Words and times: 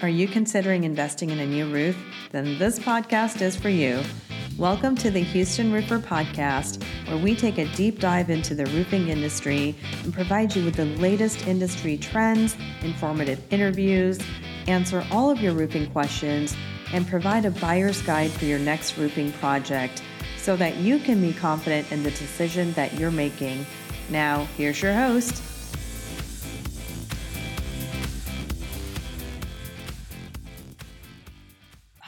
Are 0.00 0.08
you 0.08 0.28
considering 0.28 0.84
investing 0.84 1.30
in 1.30 1.40
a 1.40 1.46
new 1.46 1.72
roof? 1.72 1.96
Then 2.30 2.56
this 2.56 2.78
podcast 2.78 3.42
is 3.42 3.56
for 3.56 3.68
you. 3.68 4.00
Welcome 4.56 4.94
to 4.94 5.10
the 5.10 5.18
Houston 5.18 5.72
Roofer 5.72 5.98
Podcast, 5.98 6.84
where 7.08 7.16
we 7.16 7.34
take 7.34 7.58
a 7.58 7.64
deep 7.74 7.98
dive 7.98 8.30
into 8.30 8.54
the 8.54 8.66
roofing 8.66 9.08
industry 9.08 9.74
and 10.04 10.14
provide 10.14 10.54
you 10.54 10.64
with 10.64 10.76
the 10.76 10.84
latest 10.84 11.48
industry 11.48 11.96
trends, 11.96 12.56
informative 12.82 13.42
interviews, 13.50 14.20
answer 14.68 15.04
all 15.10 15.30
of 15.30 15.40
your 15.40 15.52
roofing 15.52 15.90
questions, 15.90 16.56
and 16.92 17.04
provide 17.08 17.44
a 17.44 17.50
buyer's 17.50 18.00
guide 18.02 18.30
for 18.30 18.44
your 18.44 18.60
next 18.60 18.98
roofing 18.98 19.32
project 19.32 20.04
so 20.36 20.54
that 20.54 20.76
you 20.76 21.00
can 21.00 21.20
be 21.20 21.32
confident 21.32 21.90
in 21.90 22.04
the 22.04 22.12
decision 22.12 22.72
that 22.74 22.94
you're 22.94 23.10
making. 23.10 23.66
Now, 24.10 24.46
here's 24.56 24.80
your 24.80 24.94
host, 24.94 25.42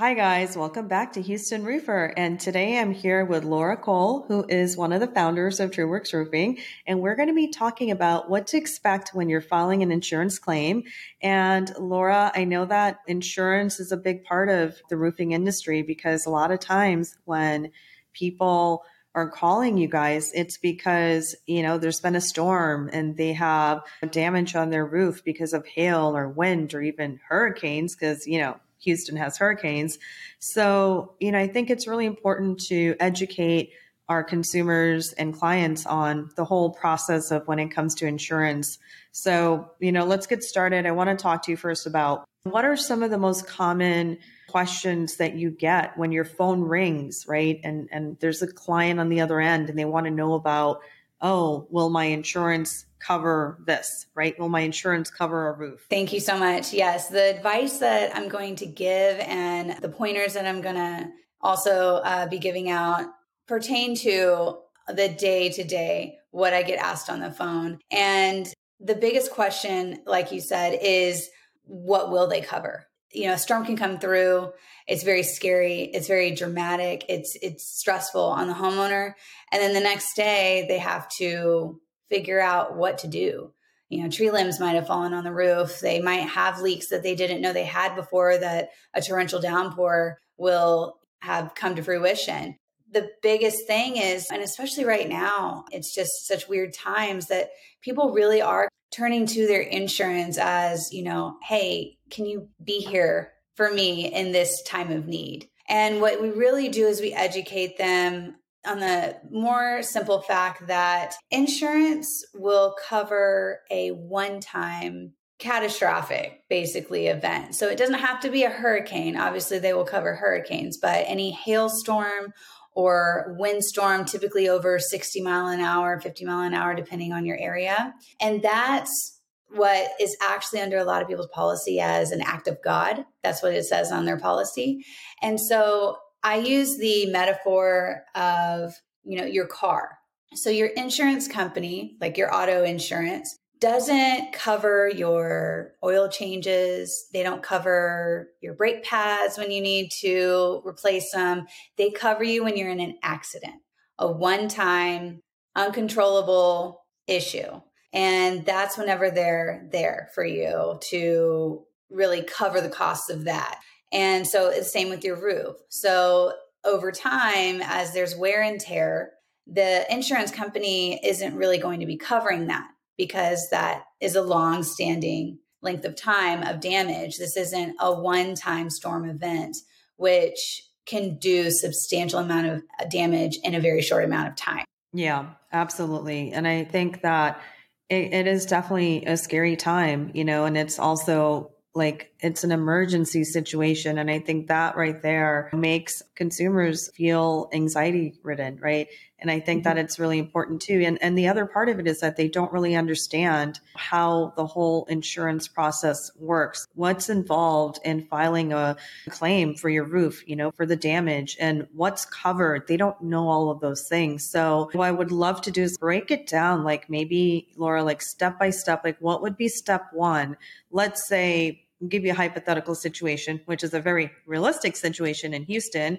Hi, 0.00 0.14
guys. 0.14 0.56
Welcome 0.56 0.88
back 0.88 1.12
to 1.12 1.20
Houston 1.20 1.62
Roofer. 1.62 2.14
And 2.16 2.40
today 2.40 2.78
I'm 2.78 2.90
here 2.90 3.22
with 3.22 3.44
Laura 3.44 3.76
Cole, 3.76 4.24
who 4.28 4.46
is 4.48 4.74
one 4.74 4.94
of 4.94 5.00
the 5.00 5.06
founders 5.06 5.60
of 5.60 5.72
TrueWorks 5.72 6.14
Roofing. 6.14 6.56
And 6.86 7.00
we're 7.00 7.16
going 7.16 7.28
to 7.28 7.34
be 7.34 7.48
talking 7.48 7.90
about 7.90 8.30
what 8.30 8.46
to 8.46 8.56
expect 8.56 9.10
when 9.12 9.28
you're 9.28 9.42
filing 9.42 9.82
an 9.82 9.92
insurance 9.92 10.38
claim. 10.38 10.84
And 11.20 11.70
Laura, 11.78 12.32
I 12.34 12.44
know 12.44 12.64
that 12.64 13.00
insurance 13.08 13.78
is 13.78 13.92
a 13.92 13.98
big 13.98 14.24
part 14.24 14.48
of 14.48 14.80
the 14.88 14.96
roofing 14.96 15.32
industry 15.32 15.82
because 15.82 16.24
a 16.24 16.30
lot 16.30 16.50
of 16.50 16.60
times 16.60 17.18
when 17.26 17.70
people 18.14 18.84
are 19.14 19.28
calling 19.28 19.76
you 19.76 19.86
guys, 19.86 20.32
it's 20.32 20.56
because, 20.56 21.36
you 21.44 21.62
know, 21.62 21.76
there's 21.76 22.00
been 22.00 22.16
a 22.16 22.22
storm 22.22 22.88
and 22.90 23.18
they 23.18 23.34
have 23.34 23.82
damage 24.10 24.56
on 24.56 24.70
their 24.70 24.86
roof 24.86 25.22
because 25.22 25.52
of 25.52 25.66
hail 25.66 26.16
or 26.16 26.26
wind 26.26 26.72
or 26.72 26.80
even 26.80 27.20
hurricanes 27.28 27.94
because, 27.94 28.26
you 28.26 28.38
know, 28.38 28.58
Houston 28.80 29.16
has 29.16 29.38
hurricanes. 29.38 29.98
So, 30.38 31.14
you 31.20 31.32
know, 31.32 31.38
I 31.38 31.46
think 31.46 31.70
it's 31.70 31.86
really 31.86 32.06
important 32.06 32.60
to 32.68 32.96
educate 33.00 33.72
our 34.08 34.24
consumers 34.24 35.12
and 35.12 35.32
clients 35.32 35.86
on 35.86 36.30
the 36.34 36.44
whole 36.44 36.70
process 36.70 37.30
of 37.30 37.46
when 37.46 37.60
it 37.60 37.68
comes 37.68 37.94
to 37.94 38.06
insurance. 38.06 38.78
So, 39.12 39.70
you 39.78 39.92
know, 39.92 40.04
let's 40.04 40.26
get 40.26 40.42
started. 40.42 40.84
I 40.84 40.90
want 40.90 41.10
to 41.10 41.22
talk 41.22 41.44
to 41.44 41.52
you 41.52 41.56
first 41.56 41.86
about 41.86 42.24
what 42.42 42.64
are 42.64 42.76
some 42.76 43.02
of 43.02 43.10
the 43.10 43.18
most 43.18 43.46
common 43.46 44.18
questions 44.48 45.16
that 45.16 45.34
you 45.34 45.50
get 45.50 45.96
when 45.96 46.10
your 46.10 46.24
phone 46.24 46.62
rings, 46.62 47.24
right? 47.28 47.60
And 47.62 47.88
and 47.92 48.18
there's 48.18 48.42
a 48.42 48.48
client 48.48 48.98
on 48.98 49.10
the 49.10 49.20
other 49.20 49.40
end 49.40 49.68
and 49.70 49.78
they 49.78 49.84
want 49.84 50.06
to 50.06 50.10
know 50.10 50.34
about, 50.34 50.80
oh, 51.22 51.66
will 51.70 51.90
my 51.90 52.04
insurance 52.04 52.86
cover 52.98 53.58
this, 53.66 54.06
right? 54.14 54.38
Will 54.38 54.48
my 54.48 54.60
insurance 54.60 55.10
cover 55.10 55.48
a 55.48 55.52
roof? 55.52 55.86
Thank 55.88 56.12
you 56.12 56.20
so 56.20 56.38
much. 56.38 56.72
Yes, 56.72 57.08
the 57.08 57.34
advice 57.34 57.78
that 57.78 58.14
I'm 58.14 58.28
going 58.28 58.56
to 58.56 58.66
give 58.66 59.18
and 59.20 59.76
the 59.82 59.88
pointers 59.88 60.34
that 60.34 60.46
I'm 60.46 60.60
going 60.60 60.76
to 60.76 61.08
also 61.40 61.96
uh, 61.96 62.26
be 62.26 62.38
giving 62.38 62.70
out 62.70 63.06
pertain 63.46 63.96
to 63.96 64.58
the 64.88 65.08
day 65.08 65.50
to 65.50 65.64
day, 65.64 66.18
what 66.30 66.52
I 66.52 66.62
get 66.62 66.78
asked 66.78 67.10
on 67.10 67.20
the 67.20 67.30
phone. 67.30 67.78
And 67.90 68.52
the 68.78 68.94
biggest 68.94 69.30
question, 69.30 70.02
like 70.06 70.32
you 70.32 70.40
said, 70.40 70.78
is 70.80 71.28
what 71.64 72.10
will 72.10 72.26
they 72.26 72.40
cover? 72.40 72.86
You 73.12 73.28
know, 73.28 73.34
a 73.34 73.38
storm 73.38 73.64
can 73.64 73.76
come 73.76 73.98
through. 73.98 74.52
It's 74.86 75.02
very 75.02 75.22
scary. 75.22 75.82
It's 75.82 76.06
very 76.06 76.32
dramatic. 76.32 77.04
It's 77.08 77.36
it's 77.42 77.64
stressful 77.78 78.22
on 78.22 78.48
the 78.48 78.54
homeowner. 78.54 79.14
And 79.52 79.62
then 79.62 79.74
the 79.74 79.80
next 79.80 80.14
day 80.14 80.64
they 80.68 80.78
have 80.78 81.08
to 81.18 81.80
figure 82.08 82.40
out 82.40 82.76
what 82.76 82.98
to 82.98 83.08
do. 83.08 83.52
You 83.88 84.02
know, 84.02 84.10
tree 84.10 84.30
limbs 84.30 84.60
might 84.60 84.76
have 84.76 84.86
fallen 84.86 85.12
on 85.14 85.24
the 85.24 85.32
roof. 85.32 85.80
They 85.80 86.00
might 86.00 86.28
have 86.28 86.60
leaks 86.60 86.88
that 86.88 87.02
they 87.02 87.16
didn't 87.16 87.40
know 87.40 87.52
they 87.52 87.64
had 87.64 87.96
before 87.96 88.38
that 88.38 88.70
a 88.94 89.02
torrential 89.02 89.40
downpour 89.40 90.18
will 90.36 90.98
have 91.20 91.54
come 91.54 91.74
to 91.74 91.82
fruition. 91.82 92.56
The 92.92 93.10
biggest 93.22 93.66
thing 93.66 93.96
is, 93.96 94.28
and 94.32 94.42
especially 94.42 94.84
right 94.84 95.08
now, 95.08 95.64
it's 95.70 95.94
just 95.94 96.26
such 96.26 96.48
weird 96.48 96.72
times 96.72 97.26
that 97.26 97.50
people 97.82 98.12
really 98.12 98.42
are 98.42 98.68
turning 98.90 99.26
to 99.26 99.46
their 99.46 99.60
insurance 99.60 100.38
as, 100.38 100.92
you 100.92 101.02
know, 101.02 101.36
hey, 101.42 101.96
can 102.10 102.26
you 102.26 102.48
be 102.62 102.78
here 102.80 103.32
for 103.54 103.70
me 103.70 104.12
in 104.12 104.32
this 104.32 104.62
time 104.62 104.90
of 104.90 105.06
need? 105.06 105.48
And 105.68 106.00
what 106.00 106.20
we 106.20 106.30
really 106.30 106.68
do 106.68 106.86
is 106.86 107.00
we 107.00 107.12
educate 107.12 107.78
them 107.78 108.36
on 108.66 108.80
the 108.80 109.16
more 109.30 109.82
simple 109.82 110.20
fact 110.20 110.66
that 110.66 111.14
insurance 111.30 112.24
will 112.34 112.76
cover 112.88 113.60
a 113.70 113.90
one 113.90 114.40
time 114.40 115.12
catastrophic 115.38 116.42
basically 116.50 117.06
event. 117.06 117.54
So 117.54 117.68
it 117.68 117.78
doesn't 117.78 117.94
have 117.94 118.20
to 118.20 118.30
be 118.30 118.44
a 118.44 118.50
hurricane. 118.50 119.16
Obviously, 119.16 119.58
they 119.58 119.72
will 119.72 119.84
cover 119.84 120.14
hurricanes, 120.14 120.76
but 120.76 121.04
any 121.06 121.30
hailstorm 121.30 122.32
or 122.80 123.36
windstorm, 123.38 124.06
typically 124.06 124.48
over 124.48 124.78
60 124.78 125.20
mile 125.20 125.48
an 125.48 125.60
hour, 125.60 126.00
50 126.00 126.24
mile 126.24 126.40
an 126.40 126.54
hour, 126.54 126.74
depending 126.74 127.12
on 127.12 127.26
your 127.26 127.36
area. 127.38 127.92
And 128.22 128.40
that's 128.40 129.20
what 129.50 129.88
is 130.00 130.16
actually 130.22 130.60
under 130.60 130.78
a 130.78 130.84
lot 130.84 131.02
of 131.02 131.08
people's 131.08 131.28
policy 131.28 131.78
as 131.78 132.10
an 132.10 132.22
act 132.22 132.48
of 132.48 132.56
God. 132.64 133.04
That's 133.22 133.42
what 133.42 133.52
it 133.52 133.64
says 133.64 133.92
on 133.92 134.06
their 134.06 134.18
policy. 134.18 134.82
And 135.20 135.38
so 135.38 135.98
I 136.22 136.36
use 136.36 136.78
the 136.78 137.10
metaphor 137.10 138.04
of, 138.14 138.72
you 139.04 139.18
know, 139.18 139.26
your 139.26 139.46
car. 139.46 139.98
So 140.34 140.48
your 140.48 140.68
insurance 140.68 141.28
company, 141.28 141.98
like 142.00 142.16
your 142.16 142.34
auto 142.34 142.64
insurance, 142.64 143.36
doesn't 143.60 144.32
cover 144.32 144.88
your 144.88 145.74
oil 145.84 146.08
changes. 146.08 147.08
They 147.12 147.22
don't 147.22 147.42
cover 147.42 148.30
your 148.40 148.54
brake 148.54 148.84
pads 148.84 149.36
when 149.36 149.50
you 149.50 149.60
need 149.60 149.90
to 150.00 150.62
replace 150.64 151.12
them. 151.12 151.46
They 151.76 151.90
cover 151.90 152.24
you 152.24 152.42
when 152.42 152.56
you're 152.56 152.70
in 152.70 152.80
an 152.80 152.98
accident, 153.02 153.60
a 153.98 154.10
one 154.10 154.48
time, 154.48 155.22
uncontrollable 155.54 156.82
issue. 157.06 157.60
And 157.92 158.46
that's 158.46 158.78
whenever 158.78 159.10
they're 159.10 159.68
there 159.70 160.08
for 160.14 160.24
you 160.24 160.78
to 160.90 161.64
really 161.90 162.22
cover 162.22 162.60
the 162.60 162.68
costs 162.70 163.10
of 163.10 163.24
that. 163.24 163.60
And 163.92 164.26
so 164.26 164.48
it's 164.48 164.58
the 164.58 164.64
same 164.64 164.88
with 164.88 165.04
your 165.04 165.20
roof. 165.20 165.56
So 165.68 166.32
over 166.64 166.92
time, 166.92 167.60
as 167.62 167.92
there's 167.92 168.16
wear 168.16 168.42
and 168.42 168.60
tear, 168.60 169.12
the 169.46 169.84
insurance 169.92 170.30
company 170.30 171.00
isn't 171.04 171.34
really 171.34 171.58
going 171.58 171.80
to 171.80 171.86
be 171.86 171.96
covering 171.96 172.46
that 172.46 172.68
because 173.00 173.48
that 173.48 173.86
is 173.98 174.14
a 174.14 174.20
long 174.20 174.62
standing 174.62 175.38
length 175.62 175.86
of 175.86 175.96
time 175.96 176.42
of 176.42 176.60
damage. 176.60 177.16
This 177.16 177.34
isn't 177.34 177.74
a 177.80 177.98
one 177.98 178.34
time 178.34 178.68
storm 178.68 179.08
event, 179.08 179.56
which 179.96 180.64
can 180.84 181.16
do 181.16 181.50
substantial 181.50 182.18
amount 182.18 182.48
of 182.48 182.62
uh, 182.78 182.84
damage 182.90 183.38
in 183.42 183.54
a 183.54 183.60
very 183.60 183.80
short 183.80 184.04
amount 184.04 184.28
of 184.28 184.36
time. 184.36 184.66
Yeah, 184.92 185.30
absolutely. 185.50 186.32
And 186.32 186.46
I 186.46 186.64
think 186.64 187.00
that 187.00 187.40
it, 187.88 188.12
it 188.12 188.26
is 188.26 188.44
definitely 188.44 189.06
a 189.06 189.16
scary 189.16 189.56
time, 189.56 190.10
you 190.12 190.26
know, 190.26 190.44
and 190.44 190.58
it's 190.58 190.78
also 190.78 191.52
like 191.74 192.12
it's 192.20 192.44
an 192.44 192.52
emergency 192.52 193.24
situation. 193.24 193.96
And 193.96 194.10
I 194.10 194.18
think 194.18 194.48
that 194.48 194.76
right 194.76 195.00
there 195.00 195.48
makes 195.54 196.02
consumers 196.16 196.90
feel 196.94 197.48
anxiety 197.54 198.18
ridden, 198.22 198.58
right? 198.60 198.88
And 199.20 199.30
I 199.30 199.40
think 199.40 199.60
mm-hmm. 199.60 199.76
that 199.76 199.78
it's 199.78 199.98
really 199.98 200.18
important 200.18 200.62
too. 200.62 200.82
And, 200.84 200.98
and 201.02 201.16
the 201.16 201.28
other 201.28 201.46
part 201.46 201.68
of 201.68 201.78
it 201.78 201.86
is 201.86 202.00
that 202.00 202.16
they 202.16 202.28
don't 202.28 202.52
really 202.52 202.74
understand 202.74 203.60
how 203.76 204.32
the 204.36 204.46
whole 204.46 204.86
insurance 204.86 205.48
process 205.48 206.10
works. 206.18 206.66
What's 206.74 207.08
involved 207.08 207.78
in 207.84 208.06
filing 208.06 208.52
a 208.52 208.76
claim 209.08 209.54
for 209.54 209.68
your 209.68 209.84
roof, 209.84 210.22
you 210.26 210.36
know, 210.36 210.50
for 210.52 210.66
the 210.66 210.76
damage 210.76 211.36
and 211.40 211.66
what's 211.74 212.04
covered. 212.04 212.66
They 212.66 212.76
don't 212.76 213.00
know 213.02 213.28
all 213.28 213.50
of 213.50 213.60
those 213.60 213.86
things. 213.88 214.28
So 214.30 214.70
what 214.72 214.86
I 214.86 214.92
would 214.92 215.12
love 215.12 215.42
to 215.42 215.50
do 215.50 215.62
is 215.62 215.76
break 215.78 216.10
it 216.10 216.26
down, 216.26 216.64
like 216.64 216.88
maybe 216.88 217.48
Laura, 217.56 217.82
like 217.82 218.02
step 218.02 218.38
by 218.38 218.50
step, 218.50 218.82
like 218.84 218.98
what 219.00 219.22
would 219.22 219.36
be 219.36 219.48
step 219.48 219.86
one? 219.92 220.36
Let's 220.70 221.06
say, 221.06 221.64
give 221.88 222.04
you 222.04 222.12
a 222.12 222.14
hypothetical 222.14 222.74
situation, 222.74 223.40
which 223.46 223.64
is 223.64 223.72
a 223.72 223.80
very 223.80 224.10
realistic 224.26 224.76
situation 224.76 225.32
in 225.32 225.44
Houston 225.44 225.98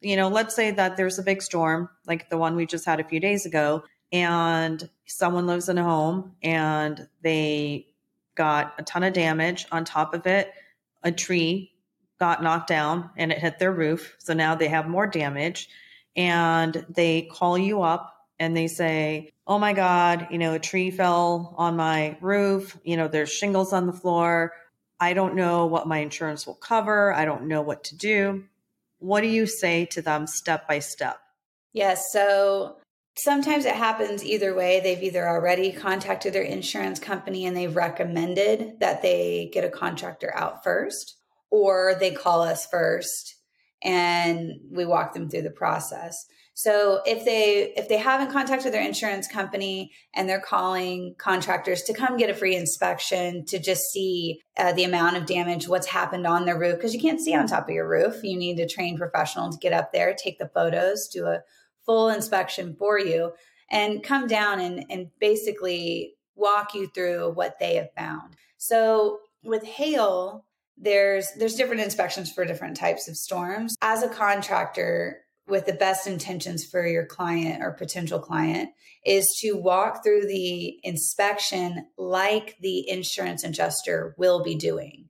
you 0.00 0.16
know, 0.16 0.28
let's 0.28 0.54
say 0.54 0.70
that 0.70 0.96
there's 0.96 1.18
a 1.18 1.22
big 1.22 1.42
storm 1.42 1.88
like 2.06 2.30
the 2.30 2.38
one 2.38 2.56
we 2.56 2.66
just 2.66 2.84
had 2.86 3.00
a 3.00 3.04
few 3.04 3.20
days 3.20 3.46
ago, 3.46 3.84
and 4.12 4.88
someone 5.06 5.46
lives 5.46 5.68
in 5.68 5.78
a 5.78 5.84
home 5.84 6.32
and 6.42 7.08
they 7.22 7.86
got 8.34 8.74
a 8.78 8.82
ton 8.82 9.04
of 9.04 9.12
damage. 9.12 9.66
On 9.70 9.84
top 9.84 10.14
of 10.14 10.26
it, 10.26 10.52
a 11.02 11.12
tree 11.12 11.72
got 12.18 12.42
knocked 12.42 12.68
down 12.68 13.10
and 13.16 13.32
it 13.32 13.38
hit 13.38 13.58
their 13.58 13.72
roof. 13.72 14.16
So 14.18 14.34
now 14.34 14.54
they 14.54 14.68
have 14.68 14.88
more 14.88 15.06
damage. 15.06 15.68
And 16.16 16.84
they 16.88 17.22
call 17.22 17.56
you 17.56 17.82
up 17.82 18.14
and 18.38 18.56
they 18.56 18.66
say, 18.66 19.30
Oh 19.46 19.58
my 19.58 19.72
God, 19.72 20.28
you 20.30 20.38
know, 20.38 20.54
a 20.54 20.58
tree 20.58 20.90
fell 20.90 21.54
on 21.56 21.76
my 21.76 22.16
roof. 22.20 22.76
You 22.82 22.96
know, 22.96 23.08
there's 23.08 23.32
shingles 23.32 23.72
on 23.72 23.86
the 23.86 23.92
floor. 23.92 24.52
I 24.98 25.12
don't 25.12 25.34
know 25.34 25.66
what 25.66 25.86
my 25.86 25.98
insurance 25.98 26.46
will 26.46 26.54
cover. 26.54 27.12
I 27.12 27.24
don't 27.24 27.46
know 27.46 27.62
what 27.62 27.84
to 27.84 27.96
do 27.96 28.44
what 29.00 29.22
do 29.22 29.26
you 29.26 29.46
say 29.46 29.86
to 29.86 30.00
them 30.00 30.26
step 30.26 30.68
by 30.68 30.78
step? 30.78 31.18
Yes. 31.72 32.12
So 32.12 32.76
sometimes 33.16 33.64
it 33.64 33.74
happens 33.74 34.24
either 34.24 34.54
way. 34.54 34.80
They've 34.80 35.02
either 35.02 35.28
already 35.28 35.72
contacted 35.72 36.32
their 36.32 36.42
insurance 36.42 36.98
company 36.98 37.46
and 37.46 37.56
they've 37.56 37.74
recommended 37.74 38.80
that 38.80 39.02
they 39.02 39.50
get 39.52 39.64
a 39.64 39.70
contractor 39.70 40.32
out 40.34 40.62
first, 40.62 41.16
or 41.50 41.96
they 41.98 42.12
call 42.12 42.42
us 42.42 42.66
first 42.66 43.36
and 43.82 44.60
we 44.70 44.84
walk 44.84 45.14
them 45.14 45.28
through 45.28 45.42
the 45.42 45.50
process. 45.50 46.26
So 46.62 47.00
if 47.06 47.24
they 47.24 47.72
if 47.74 47.88
they 47.88 47.96
haven't 47.96 48.32
contacted 48.32 48.74
their 48.74 48.86
insurance 48.86 49.26
company 49.26 49.92
and 50.12 50.28
they're 50.28 50.42
calling 50.42 51.14
contractors 51.16 51.80
to 51.84 51.94
come 51.94 52.18
get 52.18 52.28
a 52.28 52.34
free 52.34 52.54
inspection 52.54 53.46
to 53.46 53.58
just 53.58 53.80
see 53.92 54.42
uh, 54.58 54.74
the 54.74 54.84
amount 54.84 55.16
of 55.16 55.24
damage, 55.24 55.68
what's 55.68 55.86
happened 55.86 56.26
on 56.26 56.44
their 56.44 56.58
roof, 56.58 56.76
because 56.76 56.92
you 56.92 57.00
can't 57.00 57.18
see 57.18 57.34
on 57.34 57.46
top 57.46 57.66
of 57.66 57.74
your 57.74 57.88
roof, 57.88 58.22
you 58.22 58.36
need 58.36 58.60
a 58.60 58.68
trained 58.68 58.98
professional 58.98 59.50
to 59.50 59.56
get 59.56 59.72
up 59.72 59.94
there, 59.94 60.14
take 60.14 60.38
the 60.38 60.50
photos, 60.52 61.08
do 61.08 61.24
a 61.24 61.40
full 61.86 62.10
inspection 62.10 62.76
for 62.78 62.98
you, 62.98 63.32
and 63.70 64.02
come 64.02 64.26
down 64.26 64.60
and 64.60 64.84
and 64.90 65.08
basically 65.18 66.12
walk 66.34 66.74
you 66.74 66.88
through 66.88 67.30
what 67.30 67.58
they 67.58 67.76
have 67.76 67.88
found. 67.96 68.36
So 68.58 69.20
with 69.42 69.64
hail, 69.64 70.44
there's 70.76 71.26
there's 71.38 71.54
different 71.54 71.80
inspections 71.80 72.30
for 72.30 72.44
different 72.44 72.76
types 72.76 73.08
of 73.08 73.16
storms. 73.16 73.76
As 73.80 74.02
a 74.02 74.10
contractor, 74.10 75.22
with 75.50 75.66
the 75.66 75.72
best 75.72 76.06
intentions 76.06 76.64
for 76.64 76.86
your 76.86 77.04
client 77.04 77.62
or 77.62 77.72
potential 77.72 78.18
client 78.18 78.70
is 79.04 79.26
to 79.40 79.52
walk 79.52 80.02
through 80.02 80.26
the 80.26 80.78
inspection 80.82 81.86
like 81.98 82.56
the 82.60 82.88
insurance 82.88 83.44
adjuster 83.44 84.14
will 84.18 84.42
be 84.42 84.54
doing. 84.54 85.08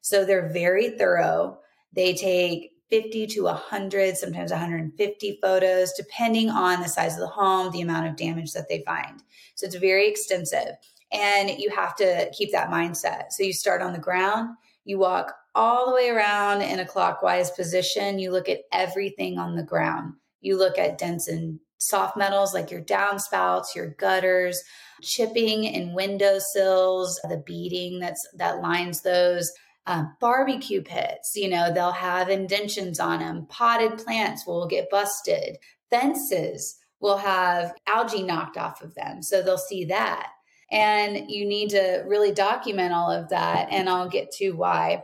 So 0.00 0.24
they're 0.24 0.52
very 0.52 0.90
thorough. 0.90 1.58
They 1.92 2.14
take 2.14 2.70
50 2.90 3.26
to 3.28 3.44
100, 3.44 4.16
sometimes 4.16 4.50
150 4.50 5.38
photos, 5.40 5.92
depending 5.96 6.50
on 6.50 6.80
the 6.80 6.88
size 6.88 7.14
of 7.14 7.20
the 7.20 7.26
home, 7.26 7.72
the 7.72 7.80
amount 7.80 8.06
of 8.06 8.16
damage 8.16 8.52
that 8.52 8.68
they 8.68 8.82
find. 8.84 9.22
So 9.54 9.66
it's 9.66 9.76
very 9.76 10.08
extensive. 10.08 10.74
And 11.10 11.50
you 11.50 11.70
have 11.70 11.96
to 11.96 12.30
keep 12.32 12.52
that 12.52 12.70
mindset. 12.70 13.30
So 13.30 13.42
you 13.42 13.52
start 13.52 13.82
on 13.82 13.92
the 13.92 13.98
ground, 13.98 14.56
you 14.84 14.98
walk 14.98 15.34
all 15.54 15.86
the 15.86 15.94
way 15.94 16.08
around 16.08 16.62
in 16.62 16.80
a 16.80 16.86
clockwise 16.86 17.50
position. 17.50 18.18
You 18.18 18.30
look 18.30 18.48
at 18.48 18.62
everything 18.72 19.38
on 19.38 19.56
the 19.56 19.62
ground. 19.62 20.14
You 20.40 20.56
look 20.56 20.78
at 20.78 20.98
dense 20.98 21.28
and 21.28 21.60
soft 21.78 22.16
metals 22.16 22.54
like 22.54 22.70
your 22.70 22.82
downspouts, 22.82 23.74
your 23.74 23.90
gutters, 23.98 24.62
chipping 25.02 25.64
in 25.64 25.94
windowsills, 25.94 27.20
the 27.28 27.42
beading 27.44 27.98
that's 27.98 28.26
that 28.36 28.60
lines 28.60 29.02
those. 29.02 29.52
Uh, 29.84 30.04
barbecue 30.20 30.80
pits, 30.80 31.32
you 31.34 31.48
know, 31.48 31.72
they'll 31.72 31.90
have 31.90 32.28
indentions 32.28 33.00
on 33.00 33.18
them. 33.18 33.46
Potted 33.48 33.98
plants 33.98 34.46
will 34.46 34.68
get 34.68 34.88
busted. 34.90 35.56
Fences 35.90 36.78
will 37.00 37.16
have 37.16 37.74
algae 37.88 38.22
knocked 38.22 38.56
off 38.56 38.80
of 38.80 38.94
them. 38.94 39.22
So 39.22 39.42
they'll 39.42 39.58
see 39.58 39.84
that. 39.86 40.28
And 40.70 41.28
you 41.28 41.44
need 41.44 41.70
to 41.70 42.04
really 42.06 42.32
document 42.32 42.94
all 42.94 43.10
of 43.10 43.28
that. 43.30 43.68
And 43.72 43.88
I'll 43.88 44.08
get 44.08 44.30
to 44.38 44.52
why 44.52 45.02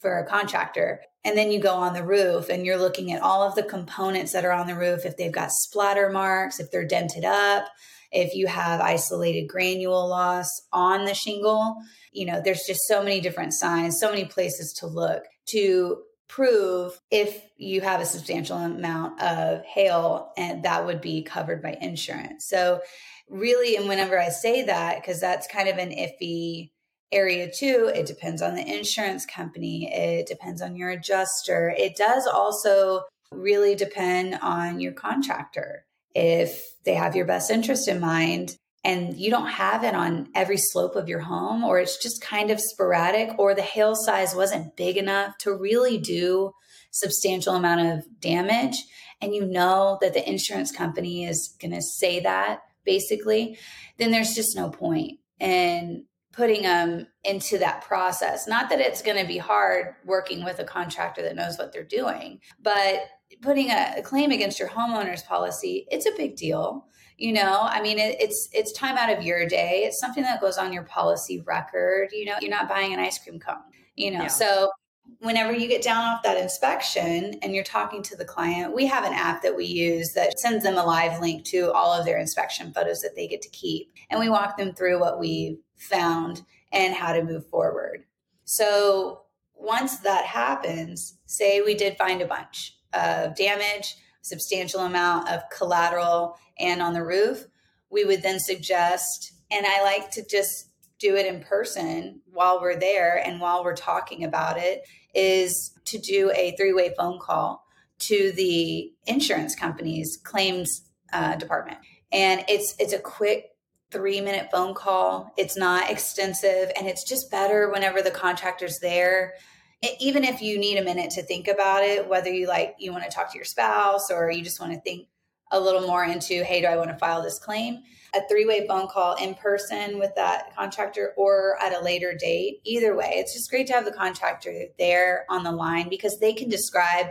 for 0.00 0.18
a 0.18 0.26
contractor. 0.26 1.00
And 1.24 1.36
then 1.36 1.50
you 1.50 1.60
go 1.60 1.74
on 1.74 1.92
the 1.92 2.04
roof 2.04 2.48
and 2.48 2.64
you're 2.64 2.78
looking 2.78 3.12
at 3.12 3.22
all 3.22 3.42
of 3.42 3.54
the 3.54 3.62
components 3.62 4.32
that 4.32 4.44
are 4.44 4.52
on 4.52 4.66
the 4.66 4.74
roof, 4.74 5.04
if 5.04 5.16
they've 5.16 5.30
got 5.30 5.52
splatter 5.52 6.10
marks, 6.10 6.58
if 6.58 6.70
they're 6.70 6.86
dented 6.86 7.24
up, 7.24 7.66
if 8.10 8.34
you 8.34 8.46
have 8.46 8.80
isolated 8.80 9.46
granule 9.46 10.08
loss 10.08 10.48
on 10.72 11.04
the 11.04 11.14
shingle. 11.14 11.76
You 12.12 12.26
know, 12.26 12.40
there's 12.42 12.64
just 12.66 12.86
so 12.88 13.02
many 13.02 13.20
different 13.20 13.52
signs, 13.52 13.98
so 14.00 14.10
many 14.10 14.24
places 14.24 14.72
to 14.80 14.86
look 14.86 15.24
to 15.50 16.02
prove 16.26 16.98
if 17.10 17.42
you 17.56 17.80
have 17.80 18.00
a 18.00 18.06
substantial 18.06 18.56
amount 18.56 19.20
of 19.20 19.64
hail 19.64 20.32
and 20.36 20.62
that 20.62 20.86
would 20.86 21.00
be 21.00 21.22
covered 21.22 21.60
by 21.60 21.76
insurance. 21.80 22.46
So 22.48 22.80
really 23.28 23.76
and 23.76 23.88
whenever 23.88 24.18
I 24.18 24.28
say 24.28 24.62
that 24.64 25.00
because 25.00 25.20
that's 25.20 25.48
kind 25.48 25.68
of 25.68 25.78
an 25.78 25.90
iffy 25.90 26.70
area 27.12 27.50
too 27.50 27.90
it 27.94 28.06
depends 28.06 28.40
on 28.40 28.54
the 28.54 28.78
insurance 28.78 29.26
company 29.26 29.92
it 29.92 30.26
depends 30.26 30.62
on 30.62 30.76
your 30.76 30.90
adjuster 30.90 31.74
it 31.76 31.96
does 31.96 32.26
also 32.26 33.02
really 33.32 33.74
depend 33.74 34.38
on 34.42 34.80
your 34.80 34.92
contractor. 34.92 35.84
If 36.14 36.62
they 36.84 36.94
have 36.94 37.14
your 37.14 37.26
best 37.26 37.50
interest 37.50 37.86
in 37.88 38.00
mind 38.00 38.56
and 38.82 39.16
you 39.16 39.30
don't 39.30 39.48
have 39.48 39.84
it 39.84 39.94
on 39.94 40.28
every 40.34 40.56
slope 40.56 40.96
of 40.96 41.08
your 41.08 41.20
home 41.20 41.62
or 41.62 41.78
it's 41.78 42.02
just 42.02 42.22
kind 42.22 42.50
of 42.50 42.60
sporadic 42.60 43.38
or 43.38 43.54
the 43.54 43.62
hail 43.62 43.94
size 43.94 44.34
wasn't 44.34 44.76
big 44.76 44.96
enough 44.96 45.36
to 45.38 45.54
really 45.54 45.98
do 45.98 46.52
substantial 46.90 47.54
amount 47.54 47.86
of 47.86 48.20
damage 48.20 48.76
and 49.20 49.34
you 49.34 49.46
know 49.46 49.98
that 50.00 50.14
the 50.14 50.28
insurance 50.28 50.72
company 50.72 51.24
is 51.24 51.54
going 51.60 51.70
to 51.70 51.82
say 51.82 52.18
that 52.20 52.60
basically 52.84 53.56
then 53.98 54.10
there's 54.10 54.34
just 54.34 54.56
no 54.56 54.70
point. 54.70 55.20
And 55.38 56.04
putting 56.40 56.62
them 56.62 57.06
into 57.22 57.58
that 57.58 57.82
process. 57.82 58.48
Not 58.48 58.70
that 58.70 58.80
it's 58.80 59.02
going 59.02 59.18
to 59.18 59.26
be 59.26 59.36
hard 59.36 59.94
working 60.06 60.42
with 60.42 60.58
a 60.58 60.64
contractor 60.64 61.20
that 61.20 61.36
knows 61.36 61.58
what 61.58 61.70
they're 61.70 61.84
doing, 61.84 62.40
but 62.62 63.00
putting 63.42 63.68
a, 63.68 63.96
a 63.98 64.02
claim 64.02 64.30
against 64.30 64.58
your 64.58 64.70
homeowner's 64.70 65.20
policy, 65.22 65.86
it's 65.90 66.06
a 66.06 66.16
big 66.16 66.36
deal. 66.36 66.86
You 67.18 67.34
know, 67.34 67.58
I 67.60 67.82
mean, 67.82 67.98
it, 67.98 68.16
it's 68.18 68.48
it's 68.54 68.72
time 68.72 68.96
out 68.96 69.14
of 69.14 69.22
your 69.22 69.46
day. 69.46 69.82
It's 69.84 70.00
something 70.00 70.22
that 70.22 70.40
goes 70.40 70.56
on 70.56 70.72
your 70.72 70.84
policy 70.84 71.42
record. 71.46 72.08
You 72.12 72.24
know, 72.24 72.36
you're 72.40 72.50
not 72.50 72.70
buying 72.70 72.94
an 72.94 73.00
ice 73.00 73.18
cream 73.18 73.38
cone. 73.38 73.56
You 73.94 74.12
know, 74.12 74.22
yeah. 74.22 74.28
so 74.28 74.70
whenever 75.18 75.52
you 75.52 75.68
get 75.68 75.82
down 75.82 76.02
off 76.02 76.22
that 76.22 76.38
inspection 76.38 77.34
and 77.42 77.54
you're 77.54 77.64
talking 77.64 78.02
to 78.04 78.16
the 78.16 78.24
client, 78.24 78.74
we 78.74 78.86
have 78.86 79.04
an 79.04 79.12
app 79.12 79.42
that 79.42 79.54
we 79.54 79.66
use 79.66 80.14
that 80.14 80.38
sends 80.38 80.64
them 80.64 80.78
a 80.78 80.84
live 80.86 81.20
link 81.20 81.44
to 81.44 81.70
all 81.72 81.92
of 81.92 82.06
their 82.06 82.18
inspection 82.18 82.72
photos 82.72 83.02
that 83.02 83.14
they 83.14 83.28
get 83.28 83.42
to 83.42 83.50
keep. 83.50 83.92
And 84.08 84.18
we 84.18 84.30
walk 84.30 84.56
them 84.56 84.72
through 84.72 84.98
what 85.00 85.20
we've 85.20 85.58
found 85.80 86.42
and 86.72 86.94
how 86.94 87.12
to 87.12 87.24
move 87.24 87.46
forward. 87.46 88.04
So 88.44 89.22
once 89.54 89.98
that 89.98 90.24
happens, 90.24 91.18
say 91.26 91.60
we 91.60 91.74
did 91.74 91.96
find 91.96 92.22
a 92.22 92.26
bunch 92.26 92.76
of 92.92 93.36
damage, 93.36 93.96
substantial 94.22 94.80
amount 94.80 95.28
of 95.28 95.42
collateral, 95.56 96.36
and 96.58 96.82
on 96.82 96.92
the 96.92 97.04
roof, 97.04 97.46
we 97.90 98.04
would 98.04 98.22
then 98.22 98.38
suggest, 98.38 99.32
and 99.50 99.66
I 99.66 99.82
like 99.82 100.10
to 100.12 100.26
just 100.26 100.70
do 100.98 101.16
it 101.16 101.26
in 101.26 101.40
person 101.40 102.20
while 102.32 102.60
we're 102.60 102.78
there 102.78 103.16
and 103.16 103.40
while 103.40 103.64
we're 103.64 103.74
talking 103.74 104.24
about 104.24 104.58
it, 104.58 104.82
is 105.14 105.72
to 105.86 105.98
do 105.98 106.30
a 106.34 106.54
three 106.56 106.72
way 106.72 106.94
phone 106.96 107.18
call 107.18 107.64
to 108.00 108.32
the 108.32 108.92
insurance 109.06 109.54
company's 109.54 110.18
claims 110.22 110.82
uh, 111.12 111.36
department. 111.36 111.78
And 112.12 112.44
it's 112.48 112.74
it's 112.78 112.92
a 112.92 112.98
quick 112.98 113.49
three 113.90 114.20
minute 114.20 114.48
phone 114.50 114.74
call. 114.74 115.32
It's 115.36 115.56
not 115.56 115.90
extensive 115.90 116.70
and 116.76 116.86
it's 116.86 117.04
just 117.04 117.30
better 117.30 117.70
whenever 117.70 118.02
the 118.02 118.10
contractor's 118.10 118.78
there. 118.78 119.34
It, 119.82 119.96
even 120.00 120.24
if 120.24 120.42
you 120.42 120.58
need 120.58 120.78
a 120.78 120.84
minute 120.84 121.10
to 121.12 121.22
think 121.22 121.48
about 121.48 121.82
it, 121.82 122.08
whether 122.08 122.30
you 122.30 122.46
like, 122.46 122.76
you 122.78 122.92
want 122.92 123.04
to 123.04 123.10
talk 123.10 123.32
to 123.32 123.38
your 123.38 123.44
spouse 123.44 124.10
or 124.10 124.30
you 124.30 124.42
just 124.42 124.60
want 124.60 124.72
to 124.72 124.80
think 124.80 125.08
a 125.52 125.60
little 125.60 125.82
more 125.82 126.04
into, 126.04 126.44
hey, 126.44 126.60
do 126.60 126.66
I 126.66 126.76
want 126.76 126.90
to 126.90 126.98
file 126.98 127.22
this 127.22 127.38
claim? 127.38 127.82
A 128.14 128.20
three 128.28 128.44
way 128.44 128.66
phone 128.66 128.88
call 128.88 129.14
in 129.16 129.34
person 129.34 129.98
with 129.98 130.14
that 130.16 130.54
contractor 130.56 131.14
or 131.16 131.56
at 131.60 131.72
a 131.72 131.82
later 131.82 132.14
date. 132.14 132.60
Either 132.64 132.96
way, 132.96 133.14
it's 133.16 133.34
just 133.34 133.50
great 133.50 133.66
to 133.68 133.72
have 133.72 133.84
the 133.84 133.92
contractor 133.92 134.66
there 134.78 135.24
on 135.28 135.44
the 135.44 135.52
line 135.52 135.88
because 135.88 136.18
they 136.18 136.32
can 136.32 136.48
describe 136.48 137.06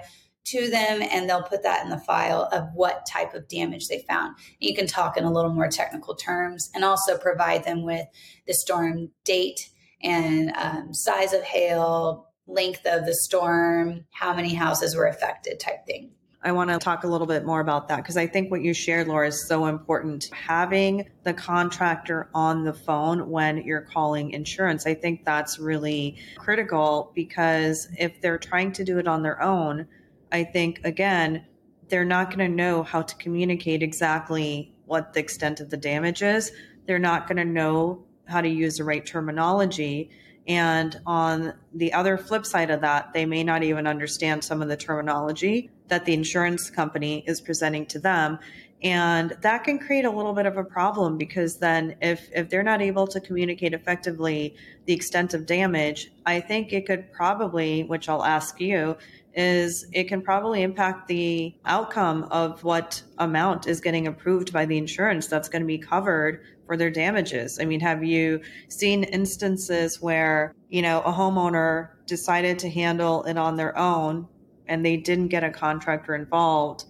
to 0.45 0.69
them 0.69 1.01
and 1.01 1.29
they'll 1.29 1.43
put 1.43 1.63
that 1.63 1.83
in 1.83 1.89
the 1.89 1.99
file 1.99 2.49
of 2.51 2.69
what 2.73 3.05
type 3.05 3.33
of 3.33 3.47
damage 3.47 3.87
they 3.87 4.03
found. 4.07 4.35
You 4.59 4.75
can 4.75 4.87
talk 4.87 5.17
in 5.17 5.23
a 5.23 5.31
little 5.31 5.53
more 5.53 5.67
technical 5.67 6.15
terms 6.15 6.69
and 6.73 6.83
also 6.83 7.17
provide 7.17 7.63
them 7.63 7.83
with 7.83 8.05
the 8.47 8.53
storm 8.53 9.11
date 9.23 9.69
and 10.01 10.51
um, 10.55 10.93
size 10.93 11.33
of 11.33 11.43
hail, 11.43 12.29
length 12.47 12.85
of 12.85 13.05
the 13.05 13.13
storm, 13.13 14.05
how 14.11 14.33
many 14.33 14.53
houses 14.53 14.95
were 14.95 15.07
affected, 15.07 15.59
type 15.59 15.85
thing. 15.85 16.11
I 16.41 16.53
want 16.53 16.69
to 16.69 16.77
talk 16.77 17.03
a 17.03 17.07
little 17.07 17.27
bit 17.27 17.45
more 17.45 17.59
about 17.59 17.89
that 17.89 17.97
because 17.97 18.15
I 18.15 18.25
think 18.25 18.49
what 18.49 18.61
you 18.61 18.73
shared, 18.73 19.09
Laura, 19.09 19.27
is 19.27 19.45
so 19.45 19.65
important. 19.65 20.29
Having 20.31 21.09
the 21.23 21.33
contractor 21.33 22.29
on 22.33 22.63
the 22.63 22.71
phone 22.71 23.29
when 23.29 23.57
you're 23.57 23.81
calling 23.81 24.31
insurance, 24.31 24.87
I 24.87 24.93
think 24.93 25.25
that's 25.25 25.59
really 25.59 26.17
critical 26.37 27.11
because 27.13 27.89
if 27.99 28.21
they're 28.21 28.37
trying 28.37 28.71
to 28.73 28.85
do 28.85 28.99
it 28.99 29.07
on 29.07 29.21
their 29.21 29.41
own, 29.41 29.85
I 30.31 30.43
think, 30.43 30.81
again, 30.83 31.45
they're 31.89 32.05
not 32.05 32.27
going 32.29 32.39
to 32.39 32.55
know 32.55 32.83
how 32.83 33.01
to 33.01 33.15
communicate 33.15 33.81
exactly 33.83 34.73
what 34.85 35.13
the 35.13 35.19
extent 35.19 35.59
of 35.59 35.69
the 35.69 35.77
damage 35.77 36.21
is. 36.21 36.51
They're 36.85 36.99
not 36.99 37.27
going 37.27 37.37
to 37.37 37.45
know 37.45 38.03
how 38.25 38.41
to 38.41 38.49
use 38.49 38.77
the 38.77 38.83
right 38.83 39.05
terminology. 39.05 40.09
And 40.47 40.99
on 41.05 41.53
the 41.73 41.93
other 41.93 42.17
flip 42.17 42.45
side 42.45 42.71
of 42.71 42.81
that, 42.81 43.13
they 43.13 43.25
may 43.25 43.43
not 43.43 43.63
even 43.63 43.85
understand 43.87 44.43
some 44.43 44.61
of 44.61 44.67
the 44.67 44.77
terminology 44.77 45.69
that 45.87 46.05
the 46.05 46.13
insurance 46.13 46.69
company 46.69 47.23
is 47.27 47.41
presenting 47.41 47.85
to 47.87 47.99
them. 47.99 48.39
And 48.81 49.31
that 49.41 49.65
can 49.65 49.77
create 49.77 50.05
a 50.05 50.09
little 50.09 50.33
bit 50.33 50.45
of 50.45 50.57
a 50.57 50.63
problem 50.63 51.17
because 51.17 51.57
then 51.57 51.95
if, 52.01 52.29
if 52.33 52.49
they're 52.49 52.63
not 52.63 52.81
able 52.81 53.07
to 53.07 53.19
communicate 53.19 53.73
effectively 53.73 54.55
the 54.85 54.93
extent 54.93 55.33
of 55.33 55.45
damage, 55.45 56.11
I 56.25 56.39
think 56.39 56.71
it 56.71 56.85
could 56.85 57.11
probably, 57.11 57.83
which 57.83 58.07
I'll 58.07 58.23
ask 58.23 58.61
you, 58.61 58.95
is 59.39 59.85
it 59.93 60.09
can 60.09 60.21
probably 60.21 60.63
impact 60.63 61.07
the 61.07 61.55
outcome 61.63 62.23
of 62.29 62.61
what 62.65 63.01
amount 63.19 63.67
is 63.67 63.79
getting 63.79 64.05
approved 64.05 64.51
by 64.51 64.65
the 64.65 64.77
insurance 64.77 65.27
that's 65.27 65.47
going 65.47 65.61
to 65.61 65.65
be 65.65 65.77
covered 65.77 66.41
for 66.65 66.75
their 66.75 66.91
damages? 66.91 67.57
I 67.57 67.63
mean, 67.63 67.79
have 67.79 68.03
you 68.03 68.41
seen 68.67 69.05
instances 69.05 70.01
where, 70.01 70.53
you 70.67 70.81
know, 70.81 70.99
a 71.03 71.13
homeowner 71.13 71.91
decided 72.05 72.59
to 72.59 72.69
handle 72.69 73.23
it 73.23 73.37
on 73.37 73.55
their 73.55 73.77
own 73.77 74.27
and 74.67 74.85
they 74.85 74.97
didn't 74.97 75.29
get 75.29 75.45
a 75.45 75.49
contractor 75.49 76.15
involved? 76.15 76.83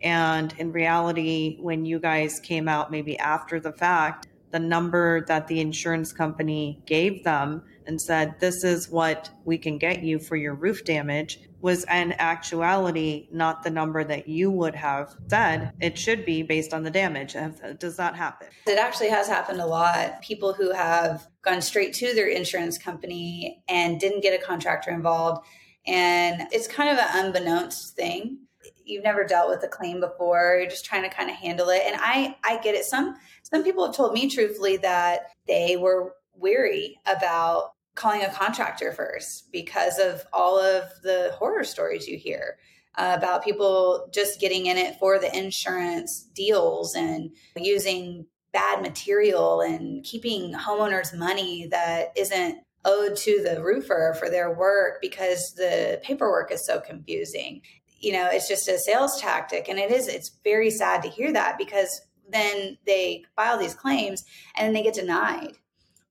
And 0.00 0.54
in 0.56 0.70
reality, 0.70 1.58
when 1.60 1.84
you 1.84 1.98
guys 1.98 2.38
came 2.38 2.68
out 2.68 2.92
maybe 2.92 3.18
after 3.18 3.58
the 3.58 3.72
fact, 3.72 4.28
the 4.52 4.60
number 4.60 5.24
that 5.26 5.48
the 5.48 5.60
insurance 5.60 6.12
company 6.12 6.80
gave 6.86 7.24
them 7.24 7.64
and 7.88 8.00
said, 8.00 8.38
This 8.38 8.62
is 8.62 8.88
what 8.88 9.30
we 9.44 9.58
can 9.58 9.78
get 9.78 10.02
you 10.04 10.20
for 10.20 10.36
your 10.36 10.54
roof 10.54 10.84
damage 10.84 11.40
was 11.60 11.84
in 11.84 12.12
actuality 12.18 13.26
not 13.32 13.64
the 13.64 13.70
number 13.70 14.04
that 14.04 14.28
you 14.28 14.48
would 14.48 14.76
have 14.76 15.16
said 15.26 15.72
it 15.80 15.98
should 15.98 16.24
be 16.24 16.42
based 16.42 16.72
on 16.72 16.84
the 16.84 16.90
damage. 16.90 17.34
Does 17.80 17.96
that 17.96 18.14
happen? 18.14 18.46
It 18.66 18.78
actually 18.78 19.08
has 19.08 19.26
happened 19.26 19.60
a 19.60 19.66
lot. 19.66 20.22
People 20.22 20.52
who 20.52 20.72
have 20.72 21.26
gone 21.42 21.60
straight 21.60 21.94
to 21.94 22.14
their 22.14 22.28
insurance 22.28 22.78
company 22.78 23.64
and 23.68 23.98
didn't 23.98 24.20
get 24.20 24.40
a 24.40 24.44
contractor 24.44 24.92
involved. 24.92 25.44
And 25.86 26.46
it's 26.52 26.68
kind 26.68 26.90
of 26.90 26.98
an 26.98 27.26
unbeknownst 27.26 27.96
thing 27.96 28.38
you've 28.84 29.04
never 29.04 29.24
dealt 29.24 29.50
with 29.50 29.62
a 29.64 29.68
claim 29.68 30.00
before 30.00 30.56
you're 30.60 30.70
just 30.70 30.84
trying 30.84 31.02
to 31.02 31.08
kind 31.08 31.30
of 31.30 31.36
handle 31.36 31.68
it 31.68 31.82
and 31.86 31.96
i 32.00 32.34
i 32.44 32.58
get 32.58 32.74
it 32.74 32.84
some 32.84 33.14
some 33.42 33.62
people 33.62 33.84
have 33.84 33.94
told 33.94 34.12
me 34.12 34.28
truthfully 34.28 34.76
that 34.78 35.30
they 35.46 35.76
were 35.76 36.14
weary 36.34 36.98
about 37.06 37.72
calling 37.98 38.22
a 38.22 38.30
contractor 38.30 38.92
first 38.92 39.50
because 39.52 39.98
of 39.98 40.24
all 40.32 40.58
of 40.58 40.84
the 41.02 41.34
horror 41.36 41.64
stories 41.64 42.06
you 42.06 42.16
hear 42.16 42.56
uh, 42.94 43.14
about 43.18 43.44
people 43.44 44.08
just 44.12 44.40
getting 44.40 44.66
in 44.66 44.78
it 44.78 44.96
for 45.00 45.18
the 45.18 45.36
insurance 45.36 46.28
deals 46.34 46.94
and 46.94 47.30
using 47.56 48.24
bad 48.52 48.80
material 48.80 49.60
and 49.60 50.04
keeping 50.04 50.52
homeowners 50.54 51.16
money 51.16 51.66
that 51.70 52.12
isn't 52.16 52.60
owed 52.84 53.16
to 53.16 53.42
the 53.42 53.62
roofer 53.62 54.14
for 54.16 54.30
their 54.30 54.54
work 54.54 55.00
because 55.02 55.54
the 55.54 56.00
paperwork 56.02 56.52
is 56.52 56.64
so 56.64 56.80
confusing. 56.80 57.60
You 57.98 58.12
know 58.12 58.28
it's 58.30 58.48
just 58.48 58.68
a 58.68 58.78
sales 58.78 59.20
tactic 59.20 59.68
and 59.68 59.76
it 59.76 59.90
is 59.90 60.06
it's 60.06 60.30
very 60.44 60.70
sad 60.70 61.02
to 61.02 61.08
hear 61.08 61.32
that 61.32 61.58
because 61.58 62.00
then 62.30 62.78
they 62.86 63.24
file 63.34 63.58
these 63.58 63.74
claims 63.74 64.24
and 64.56 64.66
then 64.66 64.74
they 64.74 64.84
get 64.84 64.94
denied 64.94 65.56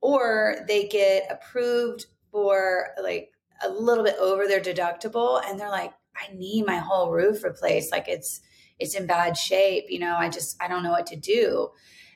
or 0.02 0.58
they 0.68 0.88
get 0.88 1.28
approved 1.30 2.06
for 2.32 2.90
like 3.02 3.32
a 3.64 3.70
little 3.70 4.04
bit 4.04 4.16
over 4.20 4.48
their 4.48 4.62
deductible 4.62 5.42
and 5.48 5.60
they're 5.60 5.70
like 5.70 5.94
i 6.16 6.32
need 6.34 6.66
my 6.66 6.78
whole 6.78 7.12
roof 7.12 7.44
replaced. 7.44 7.92
Like 7.92 8.08
it's 8.08 8.42
it's 8.80 8.96
in 8.96 9.08
bad 9.08 9.36
shape 9.36 9.86
you 9.90 10.00
know 10.00 10.16
i 10.16 10.30
just 10.30 10.62
i 10.62 10.68
don't 10.68 10.84
know 10.84 10.92
what 10.92 11.08
to 11.08 11.16
do. 11.16 11.70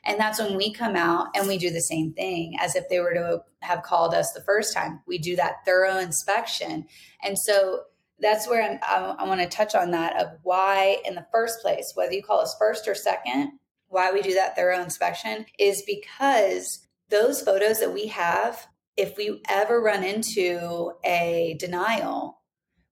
And 0.04 0.18
that's 0.18 0.40
when 0.40 0.56
we 0.56 0.72
come 0.72 0.96
out 0.96 1.28
and 1.34 1.46
we 1.46 1.58
do 1.58 1.70
the 1.70 1.80
same 1.80 2.12
thing 2.12 2.56
as 2.58 2.74
if 2.74 2.88
they 2.88 2.98
were 2.98 3.14
to 3.14 3.42
have 3.60 3.82
called 3.82 4.14
us 4.14 4.32
the 4.32 4.42
first 4.42 4.74
time. 4.74 5.00
We 5.06 5.18
do 5.18 5.36
that 5.36 5.64
thorough 5.64 5.98
inspection. 5.98 6.86
And 7.22 7.38
so 7.38 7.82
that's 8.18 8.48
where 8.48 8.62
I'm, 8.62 8.78
I, 8.82 9.16
I 9.20 9.28
want 9.28 9.40
to 9.40 9.46
touch 9.48 9.74
on 9.74 9.92
that 9.92 10.20
of 10.20 10.38
why, 10.42 10.98
in 11.04 11.14
the 11.14 11.26
first 11.32 11.60
place, 11.60 11.92
whether 11.94 12.12
you 12.12 12.22
call 12.22 12.40
us 12.40 12.56
first 12.58 12.88
or 12.88 12.94
second, 12.94 13.52
why 13.88 14.10
we 14.10 14.22
do 14.22 14.34
that 14.34 14.56
thorough 14.56 14.82
inspection 14.82 15.46
is 15.58 15.82
because 15.86 16.86
those 17.12 17.42
photos 17.42 17.78
that 17.78 17.92
we 17.92 18.08
have, 18.08 18.66
if 18.96 19.16
we 19.16 19.40
ever 19.48 19.80
run 19.80 20.02
into 20.02 20.92
a 21.04 21.56
denial, 21.60 22.40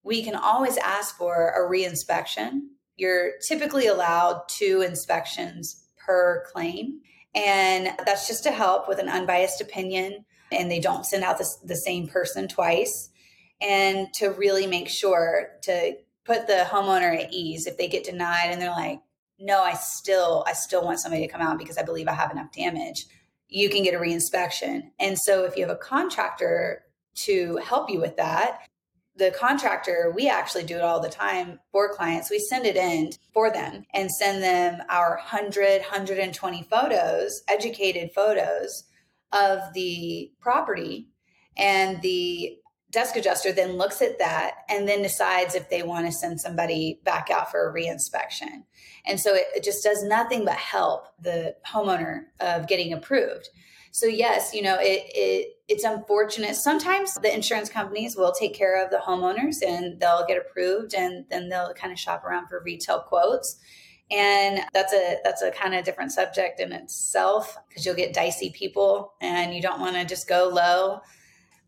we 0.04 0.22
can 0.22 0.36
always 0.36 0.76
ask 0.76 1.16
for 1.16 1.48
a 1.48 1.68
reinspection. 1.68 2.60
You're 2.96 3.32
typically 3.48 3.86
allowed 3.88 4.42
two 4.48 4.82
inspections 4.86 5.84
per 5.98 6.44
claim. 6.52 7.00
And 7.34 7.88
that's 8.04 8.28
just 8.28 8.44
to 8.44 8.52
help 8.52 8.88
with 8.88 8.98
an 8.98 9.08
unbiased 9.08 9.60
opinion. 9.60 10.24
And 10.52 10.70
they 10.70 10.80
don't 10.80 11.06
send 11.06 11.24
out 11.24 11.38
the, 11.38 11.48
the 11.64 11.76
same 11.76 12.06
person 12.06 12.46
twice 12.46 13.10
and 13.60 14.12
to 14.14 14.28
really 14.28 14.66
make 14.66 14.88
sure 14.88 15.48
to 15.62 15.96
put 16.24 16.46
the 16.46 16.66
homeowner 16.68 17.18
at 17.18 17.32
ease 17.32 17.66
if 17.66 17.76
they 17.78 17.88
get 17.88 18.04
denied 18.04 18.48
and 18.50 18.60
they're 18.60 18.70
like 18.70 19.00
no 19.38 19.62
i 19.62 19.74
still 19.74 20.44
i 20.46 20.52
still 20.52 20.84
want 20.84 20.98
somebody 21.00 21.26
to 21.26 21.32
come 21.32 21.40
out 21.40 21.58
because 21.58 21.76
i 21.76 21.82
believe 21.82 22.08
i 22.08 22.12
have 22.12 22.30
enough 22.30 22.50
damage 22.52 23.06
you 23.50 23.68
can 23.68 23.82
get 23.82 23.94
a 23.94 23.98
reinspection. 23.98 24.90
And 24.98 25.18
so 25.18 25.44
if 25.44 25.56
you 25.56 25.66
have 25.66 25.74
a 25.74 25.78
contractor 25.78 26.84
to 27.16 27.56
help 27.56 27.90
you 27.90 28.00
with 28.00 28.16
that 28.16 28.60
the 29.20 29.30
contractor 29.32 30.12
we 30.16 30.28
actually 30.28 30.64
do 30.64 30.76
it 30.76 30.82
all 30.82 30.98
the 30.98 31.08
time 31.08 31.60
for 31.70 31.92
clients. 31.94 32.30
We 32.30 32.38
send 32.38 32.64
it 32.64 32.76
in 32.76 33.10
for 33.34 33.52
them 33.52 33.84
and 33.92 34.10
send 34.10 34.42
them 34.42 34.82
our 34.88 35.16
100 35.16 35.82
120 35.82 36.62
photos 36.64 37.42
educated 37.48 38.12
photos 38.12 38.84
of 39.32 39.60
the 39.74 40.32
property 40.40 41.08
and 41.56 42.00
the 42.02 42.56
desk 42.90 43.16
adjuster 43.16 43.52
then 43.52 43.76
looks 43.76 44.02
at 44.02 44.18
that 44.18 44.64
and 44.68 44.88
then 44.88 45.02
decides 45.02 45.54
if 45.54 45.70
they 45.70 45.82
want 45.82 46.06
to 46.06 46.12
send 46.12 46.40
somebody 46.40 47.00
back 47.04 47.30
out 47.30 47.50
for 47.50 47.68
a 47.68 47.74
reinspection. 47.74 48.64
And 49.06 49.20
so 49.20 49.34
it, 49.34 49.44
it, 49.54 49.64
just 49.64 49.84
does 49.84 50.02
nothing 50.02 50.44
but 50.44 50.56
help 50.56 51.06
the 51.20 51.54
homeowner 51.66 52.24
of 52.40 52.66
getting 52.66 52.92
approved. 52.92 53.48
So 53.92 54.06
yes, 54.06 54.54
you 54.54 54.62
know, 54.62 54.76
it, 54.80 55.02
it 55.14 55.48
it's 55.68 55.84
unfortunate. 55.84 56.56
Sometimes 56.56 57.14
the 57.14 57.32
insurance 57.32 57.68
companies 57.68 58.16
will 58.16 58.32
take 58.32 58.54
care 58.54 58.84
of 58.84 58.90
the 58.90 58.98
homeowners 58.98 59.62
and 59.66 60.00
they'll 60.00 60.26
get 60.26 60.38
approved 60.38 60.94
and 60.94 61.24
then 61.30 61.48
they'll 61.48 61.74
kind 61.74 61.92
of 61.92 61.98
shop 61.98 62.24
around 62.24 62.48
for 62.48 62.62
retail 62.64 63.00
quotes. 63.00 63.56
And 64.10 64.60
that's 64.72 64.92
a 64.92 65.18
that's 65.22 65.42
a 65.42 65.52
kind 65.52 65.74
of 65.74 65.84
different 65.84 66.12
subject 66.12 66.60
in 66.60 66.72
itself 66.72 67.56
because 67.68 67.86
you'll 67.86 67.94
get 67.94 68.12
dicey 68.12 68.50
people 68.50 69.14
and 69.20 69.54
you 69.54 69.62
don't 69.62 69.80
want 69.80 69.94
to 69.94 70.04
just 70.04 70.28
go 70.28 70.50
low. 70.52 71.00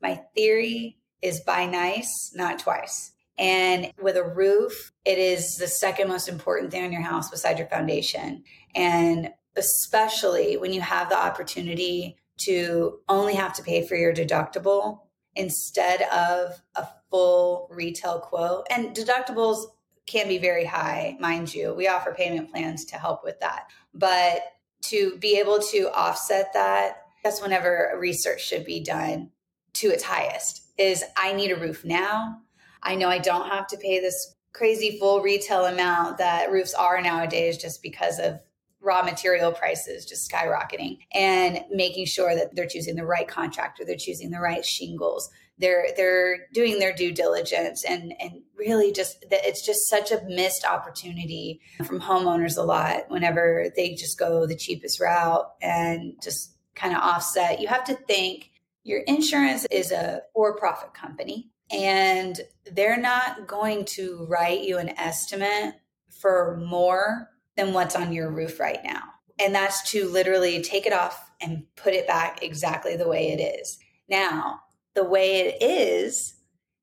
My 0.01 0.21
theory 0.35 0.97
is 1.23 1.41
buy 1.41 1.67
nice, 1.67 2.33
not 2.35 2.59
twice. 2.59 3.13
And 3.39 3.93
with 4.01 4.17
a 4.17 4.25
roof, 4.25 4.93
it 5.05 5.19
is 5.19 5.57
the 5.57 5.67
second 5.67 6.09
most 6.09 6.29
important 6.29 6.71
thing 6.71 6.85
on 6.85 6.93
your 6.93 7.03
house 7.03 7.31
beside 7.31 7.59
your 7.59 7.69
foundation. 7.69 8.45
And 8.75 9.31
especially 9.57 10.57
when 10.57 10.73
you 10.73 10.81
have 10.81 11.09
the 11.09 11.19
opportunity 11.19 12.17
to 12.39 13.01
only 13.09 13.35
have 13.35 13.55
to 13.55 13.63
pay 13.63 13.87
for 13.87 13.97
your 13.97 14.13
deductible 14.13 15.01
instead 15.35 16.03
of 16.03 16.61
a 16.75 16.87
full 17.11 17.69
retail 17.71 18.19
quote. 18.21 18.67
And 18.71 18.95
deductibles 18.95 19.65
can 20.07 20.29
be 20.29 20.39
very 20.39 20.65
high, 20.65 21.17
mind 21.21 21.55
you. 21.55 21.75
We 21.75 21.89
offer 21.89 22.13
payment 22.13 22.51
plans 22.51 22.85
to 22.87 22.97
help 22.97 23.25
with 23.25 23.41
that. 23.41 23.69
But 23.95 24.43
to 24.83 25.17
be 25.19 25.39
able 25.39 25.61
to 25.61 25.91
offset 25.95 26.53
that, 26.55 27.07
that's 27.23 27.41
whenever 27.41 27.97
research 27.99 28.45
should 28.45 28.65
be 28.65 28.83
done 28.83 29.31
to 29.75 29.89
its 29.89 30.03
highest 30.03 30.62
is 30.79 31.05
I 31.17 31.33
need 31.33 31.51
a 31.51 31.57
roof 31.57 31.85
now. 31.85 32.41
I 32.83 32.95
know 32.95 33.09
I 33.09 33.19
don't 33.19 33.49
have 33.49 33.67
to 33.69 33.77
pay 33.77 34.01
this 34.01 34.35
crazy 34.53 34.99
full 34.99 35.23
retail 35.23 35.65
amount 35.65 36.19
that 36.19 36.51
roofs 36.51 36.75
are 36.75 37.01
nowadays 37.01 37.57
just 37.57 37.83
because 37.83 38.19
of 38.19 38.41
raw 38.83 39.03
material 39.03 39.53
prices 39.53 40.05
just 40.05 40.31
skyrocketing 40.31 40.99
and 41.15 41.61
making 41.71 42.05
sure 42.05 42.35
that 42.35 42.55
they're 42.55 42.67
choosing 42.67 42.97
the 42.97 43.07
right 43.07 43.29
contractor, 43.29 43.85
they're 43.85 43.97
choosing 43.97 44.31
the 44.31 44.41
right 44.41 44.65
shingles, 44.65 45.31
they're 45.59 45.87
they're 45.97 46.49
doing 46.53 46.79
their 46.79 46.93
due 46.93 47.13
diligence 47.13 47.85
and 47.85 48.13
and 48.21 48.43
really 48.57 48.93
just 48.93 49.21
that 49.31 49.45
it's 49.45 49.65
just 49.65 49.89
such 49.89 50.11
a 50.11 50.23
missed 50.27 50.65
opportunity 50.65 51.61
from 51.85 52.01
homeowners 52.01 52.59
a 52.59 52.63
lot 52.63 53.05
whenever 53.09 53.67
they 53.77 53.95
just 53.95 54.19
go 54.19 54.47
the 54.47 54.57
cheapest 54.57 55.01
route 55.01 55.47
and 55.63 56.15
just 56.23 56.57
kind 56.75 56.95
of 56.95 57.03
offset. 57.03 57.61
You 57.61 57.69
have 57.69 57.85
to 57.85 57.95
think 57.95 58.51
your 58.85 59.01
insurance 59.01 59.67
is 59.71 59.93
a 59.93 60.23
for 60.35 60.57
profit 60.57 60.95
company, 60.95 61.51
and 61.71 62.41
they're 62.71 63.01
not 63.01 63.47
going 63.47 63.85
to 63.85 64.27
write 64.29 64.63
you 64.63 64.79
an 64.79 64.91
estimate 64.99 65.75
for 66.21 66.57
more 66.65 67.31
than 67.57 67.73
what's 67.73 67.97
on 67.97 68.13
your 68.13 68.31
roof 68.31 68.61
right 68.61 68.81
now. 68.85 69.03
And 69.39 69.55
that's 69.55 69.91
to 69.91 70.09
literally 70.09 70.63
take 70.63 70.87
it 70.87 70.93
off 70.93 71.31
and 71.41 71.65
put 71.77 71.95
it 71.95 72.07
back 72.07 72.43
exactly 72.43 72.97
the 72.97 73.09
way 73.09 73.31
it 73.31 73.41
is. 73.41 73.79
Now, 74.09 74.61
the 74.95 75.05
way 75.05 75.41
it 75.41 75.63
is 75.63 76.35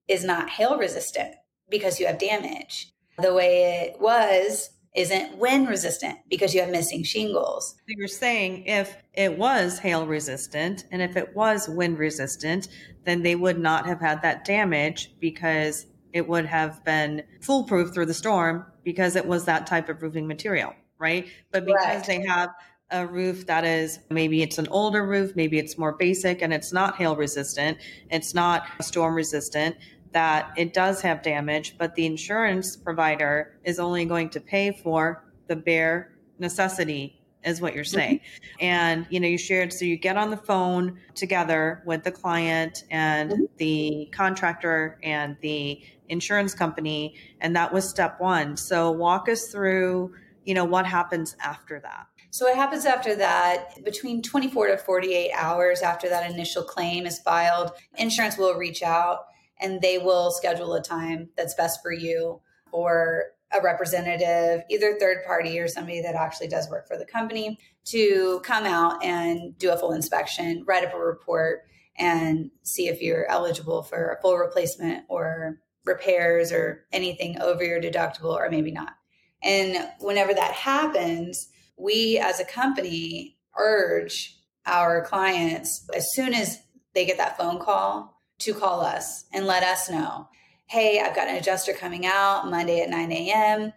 is 0.07 0.23
not 0.23 0.49
hail 0.49 0.77
resistant 0.77 1.35
because 1.69 1.99
you 1.99 2.07
have 2.07 2.17
damage. 2.17 2.91
The 3.19 3.33
way 3.33 3.85
it 3.85 4.01
was 4.01 4.71
isn't 4.95 5.37
wind 5.37 5.67
resistant 5.67 6.17
because 6.29 6.53
you 6.53 6.61
have 6.61 6.69
missing 6.69 7.03
shingles. 7.03 7.75
So 7.77 7.95
you're 7.97 8.07
saying 8.07 8.65
if 8.65 8.97
it 9.13 9.37
was 9.37 9.79
hail 9.79 10.07
resistant 10.07 10.85
and 10.91 11.01
if 11.01 11.15
it 11.15 11.35
was 11.35 11.69
wind 11.69 11.99
resistant, 11.99 12.67
then 13.05 13.21
they 13.21 13.35
would 13.35 13.59
not 13.59 13.85
have 13.85 13.99
had 13.99 14.21
that 14.23 14.45
damage 14.45 15.13
because 15.19 15.85
it 16.11 16.27
would 16.27 16.45
have 16.45 16.83
been 16.83 17.23
foolproof 17.41 17.93
through 17.93 18.07
the 18.07 18.13
storm 18.13 18.65
because 18.83 19.15
it 19.15 19.25
was 19.25 19.45
that 19.45 19.67
type 19.67 19.89
of 19.89 20.01
roofing 20.01 20.27
material, 20.27 20.73
right? 20.97 21.27
But 21.51 21.65
because 21.65 21.85
Correct. 21.85 22.07
they 22.07 22.25
have 22.25 22.49
a 22.91 23.05
roof 23.05 23.45
that 23.45 23.63
is 23.63 23.99
maybe 24.09 24.41
it's 24.41 24.57
an 24.57 24.67
older 24.69 25.05
roof, 25.05 25.35
maybe 25.35 25.59
it's 25.59 25.77
more 25.77 25.93
basic 25.93 26.41
and 26.41 26.51
it's 26.51 26.73
not 26.73 26.95
hail 26.95 27.15
resistant, 27.15 27.77
it's 28.09 28.33
not 28.33 28.63
storm 28.81 29.13
resistant, 29.13 29.75
that 30.11 30.51
it 30.57 30.73
does 30.73 31.01
have 31.01 31.21
damage, 31.21 31.77
but 31.77 31.95
the 31.95 32.05
insurance 32.05 32.75
provider 32.75 33.57
is 33.63 33.79
only 33.79 34.05
going 34.05 34.29
to 34.29 34.39
pay 34.39 34.71
for 34.71 35.23
the 35.47 35.55
bare 35.55 36.11
necessity 36.39 37.19
is 37.43 37.61
what 37.61 37.73
you're 37.73 37.83
saying. 37.83 38.17
Mm-hmm. 38.17 38.65
And, 38.65 39.07
you 39.09 39.19
know, 39.19 39.27
you 39.27 39.37
shared, 39.37 39.71
so 39.71 39.85
you 39.85 39.97
get 39.97 40.17
on 40.17 40.29
the 40.29 40.37
phone 40.37 40.99
together 41.15 41.81
with 41.85 42.03
the 42.03 42.11
client 42.11 42.83
and 42.91 43.31
mm-hmm. 43.31 43.43
the 43.57 44.09
contractor 44.11 44.99
and 45.03 45.37
the 45.41 45.81
insurance 46.09 46.53
company. 46.53 47.15
And 47.39 47.55
that 47.55 47.71
was 47.71 47.89
step 47.89 48.19
one. 48.19 48.57
So 48.57 48.91
walk 48.91 49.29
us 49.29 49.47
through, 49.47 50.13
you 50.43 50.53
know, 50.53 50.65
what 50.65 50.85
happens 50.85 51.35
after 51.41 51.79
that. 51.79 52.07
So, 52.31 52.45
what 52.45 52.55
happens 52.55 52.85
after 52.85 53.15
that, 53.15 53.83
between 53.83 54.21
24 54.21 54.67
to 54.67 54.77
48 54.77 55.31
hours 55.33 55.81
after 55.81 56.07
that 56.09 56.29
initial 56.29 56.61
claim 56.61 57.07
is 57.07 57.17
filed, 57.17 57.71
insurance 57.97 58.37
will 58.37 58.53
reach 58.53 58.83
out 58.83 59.25
and 59.59 59.81
they 59.81 59.97
will 59.97 60.31
schedule 60.31 60.73
a 60.73 60.81
time 60.81 61.29
that's 61.35 61.55
best 61.55 61.81
for 61.81 61.91
you 61.91 62.41
or 62.71 63.25
a 63.51 63.61
representative, 63.63 64.61
either 64.69 64.97
third 64.99 65.25
party 65.25 65.59
or 65.59 65.67
somebody 65.67 66.01
that 66.01 66.15
actually 66.15 66.47
does 66.47 66.69
work 66.69 66.87
for 66.87 66.97
the 66.97 67.05
company, 67.05 67.57
to 67.85 68.39
come 68.43 68.65
out 68.65 69.03
and 69.03 69.57
do 69.57 69.71
a 69.71 69.77
full 69.77 69.91
inspection, 69.91 70.63
write 70.67 70.85
up 70.85 70.93
a 70.93 70.99
report, 70.99 71.61
and 71.97 72.51
see 72.63 72.87
if 72.87 73.01
you're 73.01 73.29
eligible 73.29 73.81
for 73.81 74.11
a 74.11 74.21
full 74.21 74.37
replacement 74.37 75.03
or 75.09 75.59
repairs 75.85 76.51
or 76.51 76.85
anything 76.91 77.41
over 77.41 77.63
your 77.63 77.81
deductible 77.81 78.35
or 78.35 78.49
maybe 78.49 78.71
not. 78.71 78.93
And 79.41 79.89
whenever 79.99 80.33
that 80.33 80.51
happens, 80.51 81.49
we 81.77 82.19
as 82.19 82.39
a 82.39 82.45
company 82.45 83.37
urge 83.57 84.37
our 84.65 85.03
clients 85.03 85.89
as 85.95 86.05
soon 86.13 86.33
as 86.33 86.59
they 86.93 87.05
get 87.05 87.17
that 87.17 87.37
phone 87.37 87.59
call 87.59 88.18
to 88.39 88.53
call 88.53 88.81
us 88.81 89.25
and 89.33 89.45
let 89.45 89.63
us 89.63 89.89
know 89.89 90.27
hey 90.67 91.01
i've 91.01 91.15
got 91.15 91.27
an 91.27 91.35
adjuster 91.35 91.73
coming 91.73 92.05
out 92.05 92.49
monday 92.49 92.81
at 92.81 92.89
9 92.89 93.11
a.m 93.11 93.73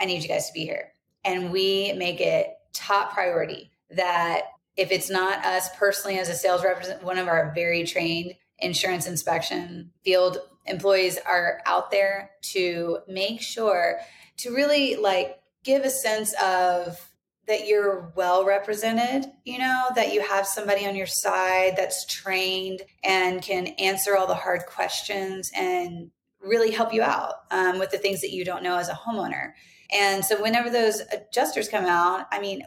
i 0.00 0.04
need 0.04 0.22
you 0.22 0.28
guys 0.28 0.48
to 0.48 0.52
be 0.52 0.64
here. 0.64 0.90
And 1.24 1.50
we 1.52 1.94
make 1.94 2.20
it 2.20 2.48
top 2.74 3.14
priority 3.14 3.70
that 3.90 4.42
if 4.76 4.90
it's 4.90 5.08
not 5.08 5.44
us 5.44 5.74
personally 5.76 6.18
as 6.18 6.28
a 6.28 6.34
sales 6.34 6.64
representative 6.64 7.06
one 7.06 7.18
of 7.18 7.28
our 7.28 7.52
very 7.54 7.84
trained 7.84 8.34
insurance 8.58 9.06
inspection 9.06 9.90
field 10.04 10.38
employees 10.66 11.18
are 11.26 11.60
out 11.66 11.90
there 11.90 12.30
to 12.42 12.98
make 13.08 13.40
sure 13.40 13.98
to 14.38 14.54
really 14.54 14.96
like 14.96 15.38
give 15.62 15.84
a 15.84 15.90
sense 15.90 16.34
of 16.42 17.13
that 17.46 17.66
you're 17.66 18.12
well 18.16 18.44
represented, 18.44 19.30
you 19.44 19.58
know, 19.58 19.86
that 19.94 20.12
you 20.12 20.22
have 20.22 20.46
somebody 20.46 20.86
on 20.86 20.96
your 20.96 21.06
side 21.06 21.74
that's 21.76 22.06
trained 22.06 22.80
and 23.02 23.42
can 23.42 23.66
answer 23.78 24.16
all 24.16 24.26
the 24.26 24.34
hard 24.34 24.64
questions 24.66 25.50
and 25.54 26.10
really 26.40 26.70
help 26.70 26.92
you 26.92 27.02
out 27.02 27.34
um, 27.50 27.78
with 27.78 27.90
the 27.90 27.98
things 27.98 28.20
that 28.20 28.32
you 28.32 28.44
don't 28.44 28.62
know 28.62 28.76
as 28.76 28.88
a 28.88 28.92
homeowner. 28.92 29.52
And 29.92 30.24
so, 30.24 30.40
whenever 30.40 30.70
those 30.70 31.02
adjusters 31.12 31.68
come 31.68 31.84
out, 31.84 32.26
I 32.32 32.40
mean, 32.40 32.62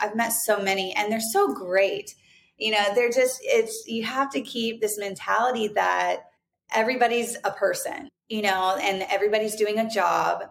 I've 0.00 0.16
met 0.16 0.32
so 0.32 0.60
many 0.60 0.92
and 0.94 1.10
they're 1.10 1.20
so 1.20 1.54
great. 1.54 2.14
You 2.58 2.72
know, 2.72 2.84
they're 2.94 3.10
just, 3.10 3.40
it's, 3.42 3.84
you 3.86 4.04
have 4.04 4.30
to 4.32 4.42
keep 4.42 4.80
this 4.80 4.98
mentality 4.98 5.68
that 5.68 6.24
everybody's 6.72 7.36
a 7.44 7.50
person, 7.50 8.08
you 8.28 8.42
know, 8.42 8.76
and 8.80 9.02
everybody's 9.10 9.56
doing 9.56 9.78
a 9.78 9.88
job. 9.88 10.42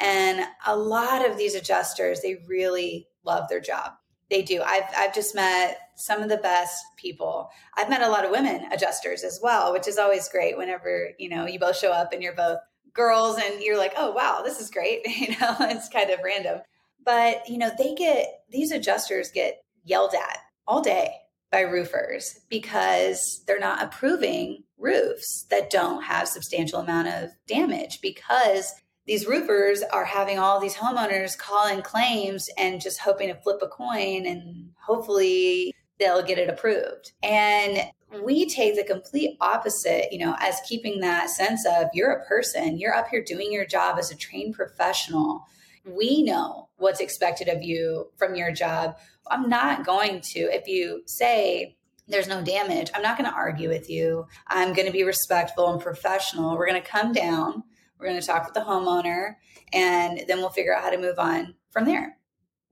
And 0.00 0.46
a 0.66 0.76
lot 0.76 1.28
of 1.28 1.36
these 1.36 1.54
adjusters, 1.54 2.20
they 2.20 2.42
really 2.46 3.08
love 3.28 3.48
their 3.48 3.60
job. 3.60 3.92
They 4.30 4.42
do. 4.42 4.60
I've 4.62 4.84
I've 4.96 5.14
just 5.14 5.34
met 5.34 5.78
some 5.96 6.22
of 6.22 6.28
the 6.28 6.36
best 6.38 6.84
people. 6.96 7.50
I've 7.76 7.88
met 7.88 8.02
a 8.02 8.08
lot 8.08 8.24
of 8.24 8.30
women 8.30 8.66
adjusters 8.72 9.22
as 9.22 9.40
well, 9.42 9.72
which 9.72 9.86
is 9.86 9.98
always 9.98 10.28
great 10.28 10.56
whenever, 10.56 11.10
you 11.18 11.28
know, 11.28 11.46
you 11.46 11.58
both 11.58 11.76
show 11.76 11.92
up 11.92 12.12
and 12.12 12.22
you're 12.22 12.34
both 12.34 12.58
girls 12.92 13.38
and 13.38 13.62
you're 13.62 13.78
like, 13.78 13.94
"Oh, 13.96 14.10
wow, 14.10 14.42
this 14.44 14.60
is 14.60 14.70
great." 14.70 15.00
You 15.06 15.28
know, 15.38 15.56
it's 15.60 15.88
kind 15.88 16.10
of 16.10 16.20
random. 16.24 16.60
But, 17.04 17.48
you 17.48 17.58
know, 17.58 17.70
they 17.78 17.94
get 17.94 18.40
these 18.50 18.72
adjusters 18.72 19.30
get 19.30 19.62
yelled 19.84 20.14
at 20.14 20.38
all 20.66 20.82
day 20.82 21.10
by 21.50 21.60
roofers 21.60 22.40
because 22.50 23.42
they're 23.46 23.58
not 23.58 23.82
approving 23.82 24.64
roofs 24.76 25.46
that 25.50 25.70
don't 25.70 26.02
have 26.02 26.28
substantial 26.28 26.80
amount 26.80 27.08
of 27.08 27.30
damage 27.46 28.00
because 28.00 28.74
these 29.08 29.26
roofers 29.26 29.82
are 29.82 30.04
having 30.04 30.38
all 30.38 30.60
these 30.60 30.74
homeowners 30.74 31.36
call 31.36 31.66
in 31.66 31.80
claims 31.80 32.50
and 32.58 32.78
just 32.78 33.00
hoping 33.00 33.28
to 33.28 33.34
flip 33.34 33.58
a 33.62 33.66
coin 33.66 34.26
and 34.26 34.70
hopefully 34.78 35.74
they'll 35.98 36.22
get 36.22 36.38
it 36.38 36.50
approved. 36.50 37.12
And 37.22 37.90
we 38.22 38.46
take 38.46 38.76
the 38.76 38.84
complete 38.84 39.38
opposite, 39.40 40.12
you 40.12 40.18
know, 40.18 40.36
as 40.40 40.60
keeping 40.68 41.00
that 41.00 41.30
sense 41.30 41.66
of 41.66 41.86
you're 41.94 42.12
a 42.12 42.26
person, 42.26 42.78
you're 42.78 42.94
up 42.94 43.08
here 43.08 43.24
doing 43.24 43.50
your 43.50 43.64
job 43.64 43.98
as 43.98 44.10
a 44.10 44.16
trained 44.16 44.54
professional. 44.54 45.42
We 45.86 46.22
know 46.22 46.68
what's 46.76 47.00
expected 47.00 47.48
of 47.48 47.62
you 47.62 48.10
from 48.18 48.34
your 48.34 48.52
job. 48.52 48.98
I'm 49.30 49.48
not 49.48 49.86
going 49.86 50.20
to, 50.32 50.40
if 50.40 50.68
you 50.68 51.02
say, 51.06 51.78
there's 52.08 52.28
no 52.28 52.44
damage. 52.44 52.90
I'm 52.94 53.02
not 53.02 53.16
going 53.16 53.28
to 53.28 53.36
argue 53.36 53.70
with 53.70 53.88
you. 53.88 54.26
I'm 54.48 54.74
going 54.74 54.86
to 54.86 54.92
be 54.92 55.04
respectful 55.04 55.72
and 55.72 55.80
professional. 55.80 56.58
We're 56.58 56.68
going 56.68 56.82
to 56.82 56.88
come 56.88 57.12
down. 57.12 57.62
We're 57.98 58.08
going 58.08 58.20
to 58.20 58.26
talk 58.26 58.44
with 58.44 58.54
the 58.54 58.60
homeowner 58.60 59.36
and 59.72 60.22
then 60.28 60.38
we'll 60.38 60.50
figure 60.50 60.74
out 60.74 60.82
how 60.82 60.90
to 60.90 60.98
move 60.98 61.18
on 61.18 61.54
from 61.70 61.84
there. 61.84 62.16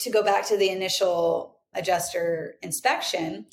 To 0.00 0.10
go 0.10 0.22
back 0.22 0.46
to 0.48 0.56
the 0.56 0.70
initial 0.70 1.58
adjuster 1.74 2.56
inspection, 2.62 3.46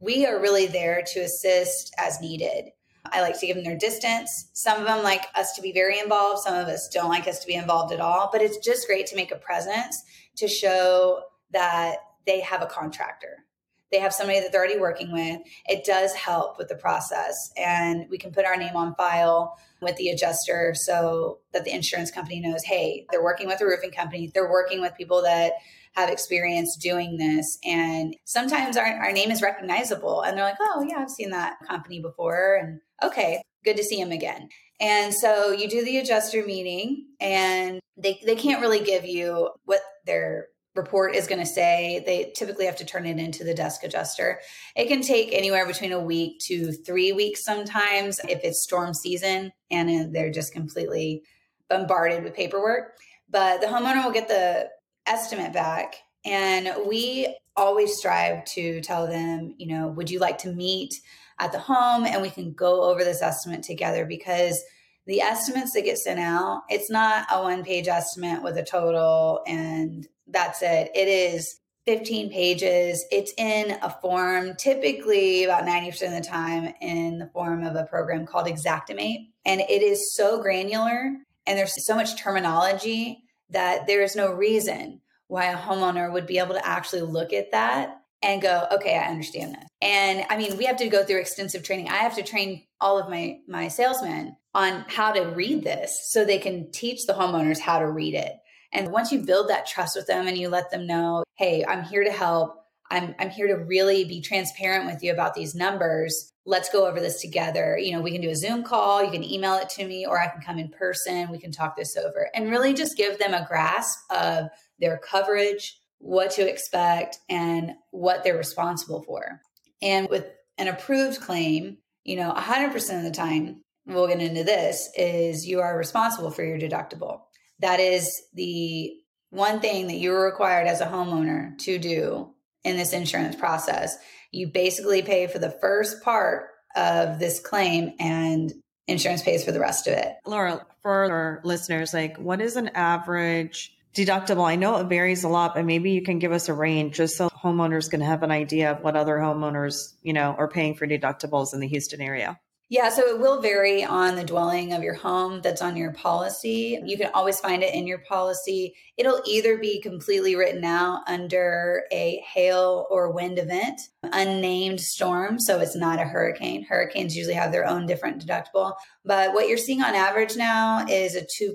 we 0.00 0.26
are 0.26 0.40
really 0.40 0.66
there 0.66 1.02
to 1.12 1.20
assist 1.20 1.94
as 1.98 2.20
needed. 2.20 2.70
I 3.04 3.20
like 3.20 3.38
to 3.40 3.46
give 3.46 3.56
them 3.56 3.64
their 3.64 3.78
distance. 3.78 4.50
Some 4.52 4.80
of 4.80 4.86
them 4.86 5.02
like 5.02 5.26
us 5.34 5.52
to 5.54 5.62
be 5.62 5.72
very 5.72 5.98
involved. 5.98 6.42
Some 6.42 6.54
of 6.54 6.68
us 6.68 6.88
don't 6.88 7.08
like 7.08 7.26
us 7.26 7.40
to 7.40 7.46
be 7.46 7.54
involved 7.54 7.92
at 7.92 8.00
all. 8.00 8.28
But 8.32 8.42
it's 8.42 8.58
just 8.58 8.86
great 8.86 9.06
to 9.08 9.16
make 9.16 9.32
a 9.32 9.36
presence 9.36 10.02
to 10.36 10.48
show 10.48 11.22
that 11.52 11.96
they 12.26 12.40
have 12.40 12.62
a 12.62 12.66
contractor. 12.66 13.44
They 13.92 14.00
have 14.00 14.12
somebody 14.12 14.40
that 14.40 14.50
they're 14.50 14.60
already 14.60 14.80
working 14.80 15.12
with. 15.12 15.40
It 15.66 15.84
does 15.84 16.14
help 16.14 16.58
with 16.58 16.68
the 16.68 16.74
process. 16.74 17.52
And 17.56 18.06
we 18.10 18.18
can 18.18 18.32
put 18.32 18.46
our 18.46 18.56
name 18.56 18.74
on 18.74 18.94
file 18.94 19.56
with 19.80 19.96
the 19.96 20.08
adjuster 20.08 20.74
so 20.74 21.38
that 21.52 21.64
the 21.64 21.74
insurance 21.74 22.10
company 22.10 22.40
knows 22.40 22.64
hey, 22.64 23.06
they're 23.10 23.22
working 23.22 23.46
with 23.46 23.60
a 23.60 23.66
roofing 23.66 23.92
company, 23.92 24.30
they're 24.32 24.50
working 24.50 24.80
with 24.80 24.96
people 24.96 25.22
that 25.22 25.52
have 25.94 26.08
experience 26.08 26.76
doing 26.76 27.18
this. 27.18 27.58
And 27.64 28.16
sometimes 28.24 28.76
our, 28.76 28.86
our 28.86 29.12
name 29.12 29.30
is 29.30 29.42
recognizable 29.42 30.22
and 30.22 30.36
they're 30.36 30.44
like, 30.44 30.56
oh, 30.60 30.86
yeah, 30.88 30.98
I've 30.98 31.10
seen 31.10 31.30
that 31.30 31.56
company 31.68 32.00
before. 32.00 32.56
And 32.56 32.80
okay, 33.02 33.42
good 33.64 33.76
to 33.76 33.84
see 33.84 34.00
him 34.00 34.10
again. 34.10 34.48
And 34.80 35.12
so 35.12 35.52
you 35.52 35.68
do 35.68 35.84
the 35.84 35.98
adjuster 35.98 36.44
meeting 36.44 37.08
and 37.20 37.80
they, 37.96 38.20
they 38.24 38.36
can't 38.36 38.62
really 38.62 38.82
give 38.82 39.04
you 39.04 39.50
what 39.64 39.80
their 40.06 40.48
report 40.74 41.14
is 41.14 41.26
going 41.26 41.40
to 41.40 41.46
say. 41.46 42.02
They 42.04 42.32
typically 42.34 42.66
have 42.66 42.76
to 42.76 42.84
turn 42.84 43.06
it 43.06 43.18
into 43.18 43.44
the 43.44 43.54
desk 43.54 43.84
adjuster. 43.84 44.40
It 44.74 44.88
can 44.88 45.02
take 45.02 45.32
anywhere 45.32 45.66
between 45.66 45.92
a 45.92 46.00
week 46.00 46.40
to 46.46 46.72
three 46.72 47.12
weeks 47.12 47.44
sometimes 47.44 48.20
if 48.28 48.40
it's 48.42 48.62
storm 48.62 48.94
season 48.94 49.52
and 49.70 49.90
uh, 49.90 50.08
they're 50.12 50.30
just 50.30 50.52
completely 50.52 51.22
bombarded 51.68 52.24
with 52.24 52.34
paperwork. 52.34 52.96
But 53.28 53.60
the 53.60 53.66
homeowner 53.66 54.04
will 54.04 54.12
get 54.12 54.28
the 54.28 54.68
estimate 55.06 55.52
back. 55.52 55.96
And 56.24 56.70
we 56.86 57.36
always 57.56 57.96
strive 57.96 58.44
to 58.44 58.80
tell 58.80 59.06
them, 59.06 59.54
you 59.58 59.66
know, 59.66 59.88
would 59.88 60.10
you 60.10 60.18
like 60.18 60.38
to 60.38 60.52
meet 60.52 60.94
at 61.38 61.52
the 61.52 61.58
home 61.58 62.04
and 62.04 62.22
we 62.22 62.30
can 62.30 62.52
go 62.52 62.82
over 62.82 63.04
this 63.04 63.22
estimate 63.22 63.62
together 63.62 64.06
because 64.06 64.62
the 65.06 65.20
estimates 65.20 65.72
that 65.72 65.84
get 65.84 65.98
sent 65.98 66.20
out, 66.20 66.62
it's 66.68 66.90
not 66.90 67.26
a 67.30 67.42
one 67.42 67.64
page 67.64 67.88
estimate 67.88 68.42
with 68.42 68.56
a 68.56 68.64
total 68.64 69.42
and 69.46 70.06
that's 70.32 70.62
it. 70.62 70.90
It 70.94 71.08
is 71.08 71.60
15 71.86 72.30
pages. 72.30 73.04
It's 73.10 73.32
in 73.36 73.76
a 73.82 73.90
form, 73.90 74.54
typically 74.56 75.44
about 75.44 75.64
90% 75.64 76.08
of 76.08 76.22
the 76.22 76.28
time 76.28 76.72
in 76.80 77.18
the 77.18 77.26
form 77.26 77.64
of 77.64 77.74
a 77.74 77.84
program 77.84 78.26
called 78.26 78.46
Xactimate. 78.46 79.28
And 79.44 79.60
it 79.60 79.82
is 79.82 80.14
so 80.14 80.40
granular 80.40 81.16
and 81.46 81.58
there's 81.58 81.84
so 81.84 81.96
much 81.96 82.16
terminology 82.16 83.24
that 83.50 83.86
there 83.86 84.02
is 84.02 84.14
no 84.14 84.32
reason 84.32 85.00
why 85.26 85.46
a 85.46 85.56
homeowner 85.56 86.12
would 86.12 86.26
be 86.26 86.38
able 86.38 86.54
to 86.54 86.66
actually 86.66 87.02
look 87.02 87.32
at 87.32 87.50
that 87.50 88.02
and 88.22 88.40
go, 88.40 88.66
okay, 88.72 88.96
I 88.96 89.10
understand 89.10 89.54
this. 89.54 89.64
And 89.80 90.24
I 90.30 90.36
mean, 90.36 90.56
we 90.56 90.64
have 90.66 90.76
to 90.76 90.88
go 90.88 91.04
through 91.04 91.20
extensive 91.20 91.64
training. 91.64 91.88
I 91.88 91.96
have 91.96 92.14
to 92.14 92.22
train 92.22 92.64
all 92.80 92.98
of 92.98 93.10
my 93.10 93.40
my 93.48 93.68
salesmen 93.68 94.36
on 94.54 94.84
how 94.88 95.12
to 95.12 95.22
read 95.22 95.64
this 95.64 95.98
so 96.10 96.24
they 96.24 96.38
can 96.38 96.70
teach 96.70 97.06
the 97.06 97.14
homeowners 97.14 97.58
how 97.58 97.78
to 97.78 97.90
read 97.90 98.14
it. 98.14 98.36
And 98.72 98.90
once 98.90 99.12
you 99.12 99.20
build 99.20 99.48
that 99.48 99.66
trust 99.66 99.96
with 99.96 100.06
them 100.06 100.26
and 100.26 100.36
you 100.36 100.48
let 100.48 100.70
them 100.70 100.86
know, 100.86 101.24
hey, 101.36 101.64
I'm 101.66 101.84
here 101.84 102.04
to 102.04 102.12
help. 102.12 102.56
I'm, 102.90 103.14
I'm 103.18 103.30
here 103.30 103.48
to 103.48 103.64
really 103.64 104.04
be 104.04 104.20
transparent 104.20 104.86
with 104.86 105.02
you 105.02 105.12
about 105.12 105.34
these 105.34 105.54
numbers. 105.54 106.32
Let's 106.44 106.70
go 106.70 106.86
over 106.86 107.00
this 107.00 107.20
together. 107.20 107.78
You 107.78 107.92
know, 107.92 108.00
we 108.00 108.12
can 108.12 108.20
do 108.20 108.30
a 108.30 108.36
Zoom 108.36 108.64
call, 108.64 109.02
you 109.02 109.10
can 109.10 109.24
email 109.24 109.54
it 109.54 109.68
to 109.70 109.86
me, 109.86 110.04
or 110.06 110.20
I 110.20 110.28
can 110.28 110.42
come 110.42 110.58
in 110.58 110.68
person. 110.68 111.30
We 111.30 111.38
can 111.38 111.52
talk 111.52 111.76
this 111.76 111.96
over 111.96 112.28
and 112.34 112.50
really 112.50 112.74
just 112.74 112.96
give 112.96 113.18
them 113.18 113.34
a 113.34 113.46
grasp 113.46 113.98
of 114.10 114.48
their 114.78 114.98
coverage, 114.98 115.78
what 115.98 116.32
to 116.32 116.48
expect, 116.48 117.18
and 117.28 117.72
what 117.92 118.24
they're 118.24 118.36
responsible 118.36 119.02
for. 119.02 119.40
And 119.80 120.08
with 120.08 120.26
an 120.58 120.68
approved 120.68 121.20
claim, 121.20 121.78
you 122.04 122.16
know, 122.16 122.32
100% 122.32 122.98
of 122.98 123.04
the 123.04 123.10
time, 123.10 123.62
we'll 123.86 124.08
get 124.08 124.20
into 124.20 124.44
this, 124.44 124.90
is 124.96 125.46
you 125.46 125.60
are 125.60 125.78
responsible 125.78 126.30
for 126.30 126.44
your 126.44 126.58
deductible. 126.58 127.22
That 127.62 127.80
is 127.80 128.22
the 128.34 128.92
one 129.30 129.60
thing 129.60 129.86
that 129.86 129.96
you're 129.96 130.24
required 130.24 130.66
as 130.66 130.80
a 130.80 130.86
homeowner 130.86 131.56
to 131.60 131.78
do 131.78 132.34
in 132.64 132.76
this 132.76 132.92
insurance 132.92 133.34
process. 133.34 133.96
You 134.30 134.48
basically 134.48 135.02
pay 135.02 135.26
for 135.26 135.38
the 135.38 135.50
first 135.50 136.02
part 136.02 136.48
of 136.76 137.18
this 137.18 137.40
claim 137.40 137.92
and 137.98 138.52
insurance 138.86 139.22
pays 139.22 139.44
for 139.44 139.52
the 139.52 139.60
rest 139.60 139.86
of 139.86 139.94
it. 139.94 140.14
Laura, 140.26 140.64
for 140.82 141.10
our 141.10 141.40
listeners, 141.44 141.94
like 141.94 142.16
what 142.18 142.40
is 142.40 142.56
an 142.56 142.68
average 142.68 143.74
deductible? 143.94 144.44
I 144.44 144.56
know 144.56 144.78
it 144.78 144.88
varies 144.88 145.24
a 145.24 145.28
lot, 145.28 145.54
but 145.54 145.64
maybe 145.64 145.92
you 145.92 146.02
can 146.02 146.18
give 146.18 146.32
us 146.32 146.48
a 146.48 146.54
range 146.54 146.96
just 146.96 147.16
so 147.16 147.28
homeowners 147.28 147.90
can 147.90 148.00
have 148.00 148.22
an 148.22 148.30
idea 148.30 148.72
of 148.72 148.82
what 148.82 148.96
other 148.96 149.16
homeowners, 149.16 149.94
you 150.02 150.12
know, 150.12 150.34
are 150.38 150.48
paying 150.48 150.74
for 150.74 150.86
deductibles 150.86 151.54
in 151.54 151.60
the 151.60 151.68
Houston 151.68 152.00
area. 152.00 152.38
Yeah, 152.72 152.88
so 152.88 153.02
it 153.06 153.18
will 153.18 153.42
vary 153.42 153.84
on 153.84 154.16
the 154.16 154.24
dwelling 154.24 154.72
of 154.72 154.82
your 154.82 154.94
home 154.94 155.42
that's 155.42 155.60
on 155.60 155.76
your 155.76 155.92
policy. 155.92 156.80
You 156.82 156.96
can 156.96 157.10
always 157.12 157.38
find 157.38 157.62
it 157.62 157.74
in 157.74 157.86
your 157.86 157.98
policy. 157.98 158.74
It'll 158.96 159.20
either 159.26 159.58
be 159.58 159.82
completely 159.82 160.36
written 160.36 160.64
out 160.64 161.02
under 161.06 161.84
a 161.92 162.24
hail 162.32 162.86
or 162.88 163.12
wind 163.12 163.38
event, 163.38 163.78
unnamed 164.02 164.80
storm. 164.80 165.38
So 165.38 165.60
it's 165.60 165.76
not 165.76 165.98
a 165.98 166.04
hurricane. 166.04 166.64
Hurricanes 166.64 167.14
usually 167.14 167.34
have 167.34 167.52
their 167.52 167.68
own 167.68 167.84
different 167.84 168.26
deductible. 168.26 168.72
But 169.04 169.34
what 169.34 169.48
you're 169.48 169.58
seeing 169.58 169.82
on 169.82 169.94
average 169.94 170.34
now 170.34 170.86
is 170.88 171.14
a 171.14 171.26
2% 171.42 171.50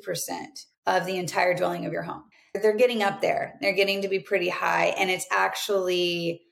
of 0.86 1.08
the 1.08 1.18
entire 1.18 1.56
dwelling 1.56 1.88
of 1.88 1.94
your 1.94 2.04
home. 2.04 2.26
They're 2.54 2.78
getting 2.78 3.02
up 3.02 3.22
there, 3.22 3.56
they're 3.60 3.74
getting 3.74 4.04
to 4.04 4.08
be 4.08 4.20
pretty 4.20 4.50
high. 4.50 4.94
And 5.00 5.10
it's 5.10 5.26
actually 5.32 6.44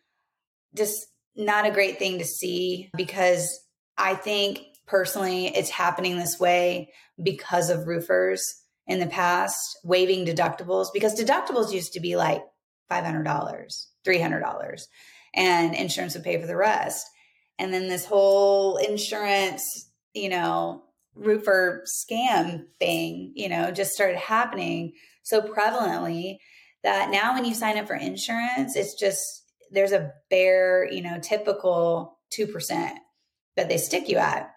just 0.75 1.06
not 1.36 1.67
a 1.67 1.71
great 1.71 1.99
thing 1.99 2.17
to 2.17 2.25
see 2.25 2.89
because 2.97 3.60
I 3.98 4.16
think 4.16 4.60
personally 4.86 5.48
it's 5.48 5.70
happening 5.70 6.18
this 6.18 6.40
way 6.40 6.92
because 7.22 7.70
of 7.70 7.88
roofers 7.88 8.44
in 8.88 9.00
the 9.00 9.08
past 9.08 9.80
waiving 9.84 10.26
deductibles 10.26 10.88
because 10.94 11.20
deductibles 11.20 11.72
used 11.72 11.94
to 11.94 12.00
be 12.00 12.16
like 12.16 12.44
$500, 12.92 13.26
$300 14.06 14.82
and 15.34 15.76
insurance 15.76 16.14
would 16.14 16.24
pay 16.24 16.40
for 16.40 16.48
the 16.48 16.56
rest. 16.56 17.06
And 17.58 17.74
then 17.74 17.88
this 17.88 18.06
whole 18.06 18.78
insurance, 18.78 19.90
you 20.14 20.30
know, 20.30 20.84
roofer 21.16 21.84
scam 21.88 22.66
thing, 22.80 23.32
you 23.36 23.50
know, 23.50 23.72
just 23.72 23.92
started 23.92 24.18
happening 24.18 24.94
so 25.24 25.42
prevalently 25.42 26.38
that 26.84 27.10
now 27.10 27.34
when 27.34 27.46
you 27.46 27.54
sign 27.54 27.78
up 27.78 27.88
for 27.88 27.96
insurance, 27.96 28.76
it's 28.76 28.94
just 28.94 29.22
there's 29.72 29.94
a 29.94 30.12
bare, 30.30 30.88
you 30.92 31.02
know, 31.02 31.20
typical 31.20 32.20
2% 32.38 32.92
that 33.56 33.70
they 33.70 33.78
stick 33.78 34.10
you 34.10 34.18
at. 34.18 34.52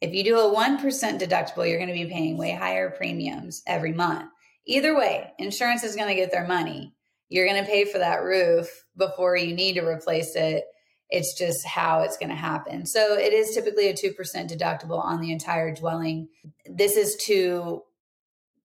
If 0.00 0.12
you 0.12 0.24
do 0.24 0.38
a 0.38 0.54
1% 0.54 0.78
deductible, 0.80 1.68
you're 1.68 1.78
going 1.78 1.88
to 1.88 1.94
be 1.94 2.10
paying 2.10 2.36
way 2.36 2.52
higher 2.52 2.90
premiums 2.90 3.62
every 3.66 3.92
month. 3.92 4.30
Either 4.66 4.96
way, 4.96 5.32
insurance 5.38 5.84
is 5.84 5.96
going 5.96 6.08
to 6.08 6.14
get 6.14 6.30
their 6.30 6.46
money. 6.46 6.92
You're 7.28 7.46
going 7.46 7.62
to 7.62 7.70
pay 7.70 7.84
for 7.84 7.98
that 7.98 8.22
roof 8.22 8.68
before 8.96 9.36
you 9.36 9.54
need 9.54 9.74
to 9.74 9.86
replace 9.86 10.36
it. 10.36 10.64
It's 11.08 11.38
just 11.38 11.64
how 11.66 12.02
it's 12.02 12.16
going 12.16 12.30
to 12.30 12.34
happen. 12.34 12.84
So 12.84 13.14
it 13.14 13.32
is 13.32 13.54
typically 13.54 13.88
a 13.88 13.94
2% 13.94 14.14
deductible 14.50 15.02
on 15.02 15.20
the 15.20 15.32
entire 15.32 15.74
dwelling. 15.74 16.28
This 16.66 16.96
is 16.96 17.16
to 17.26 17.82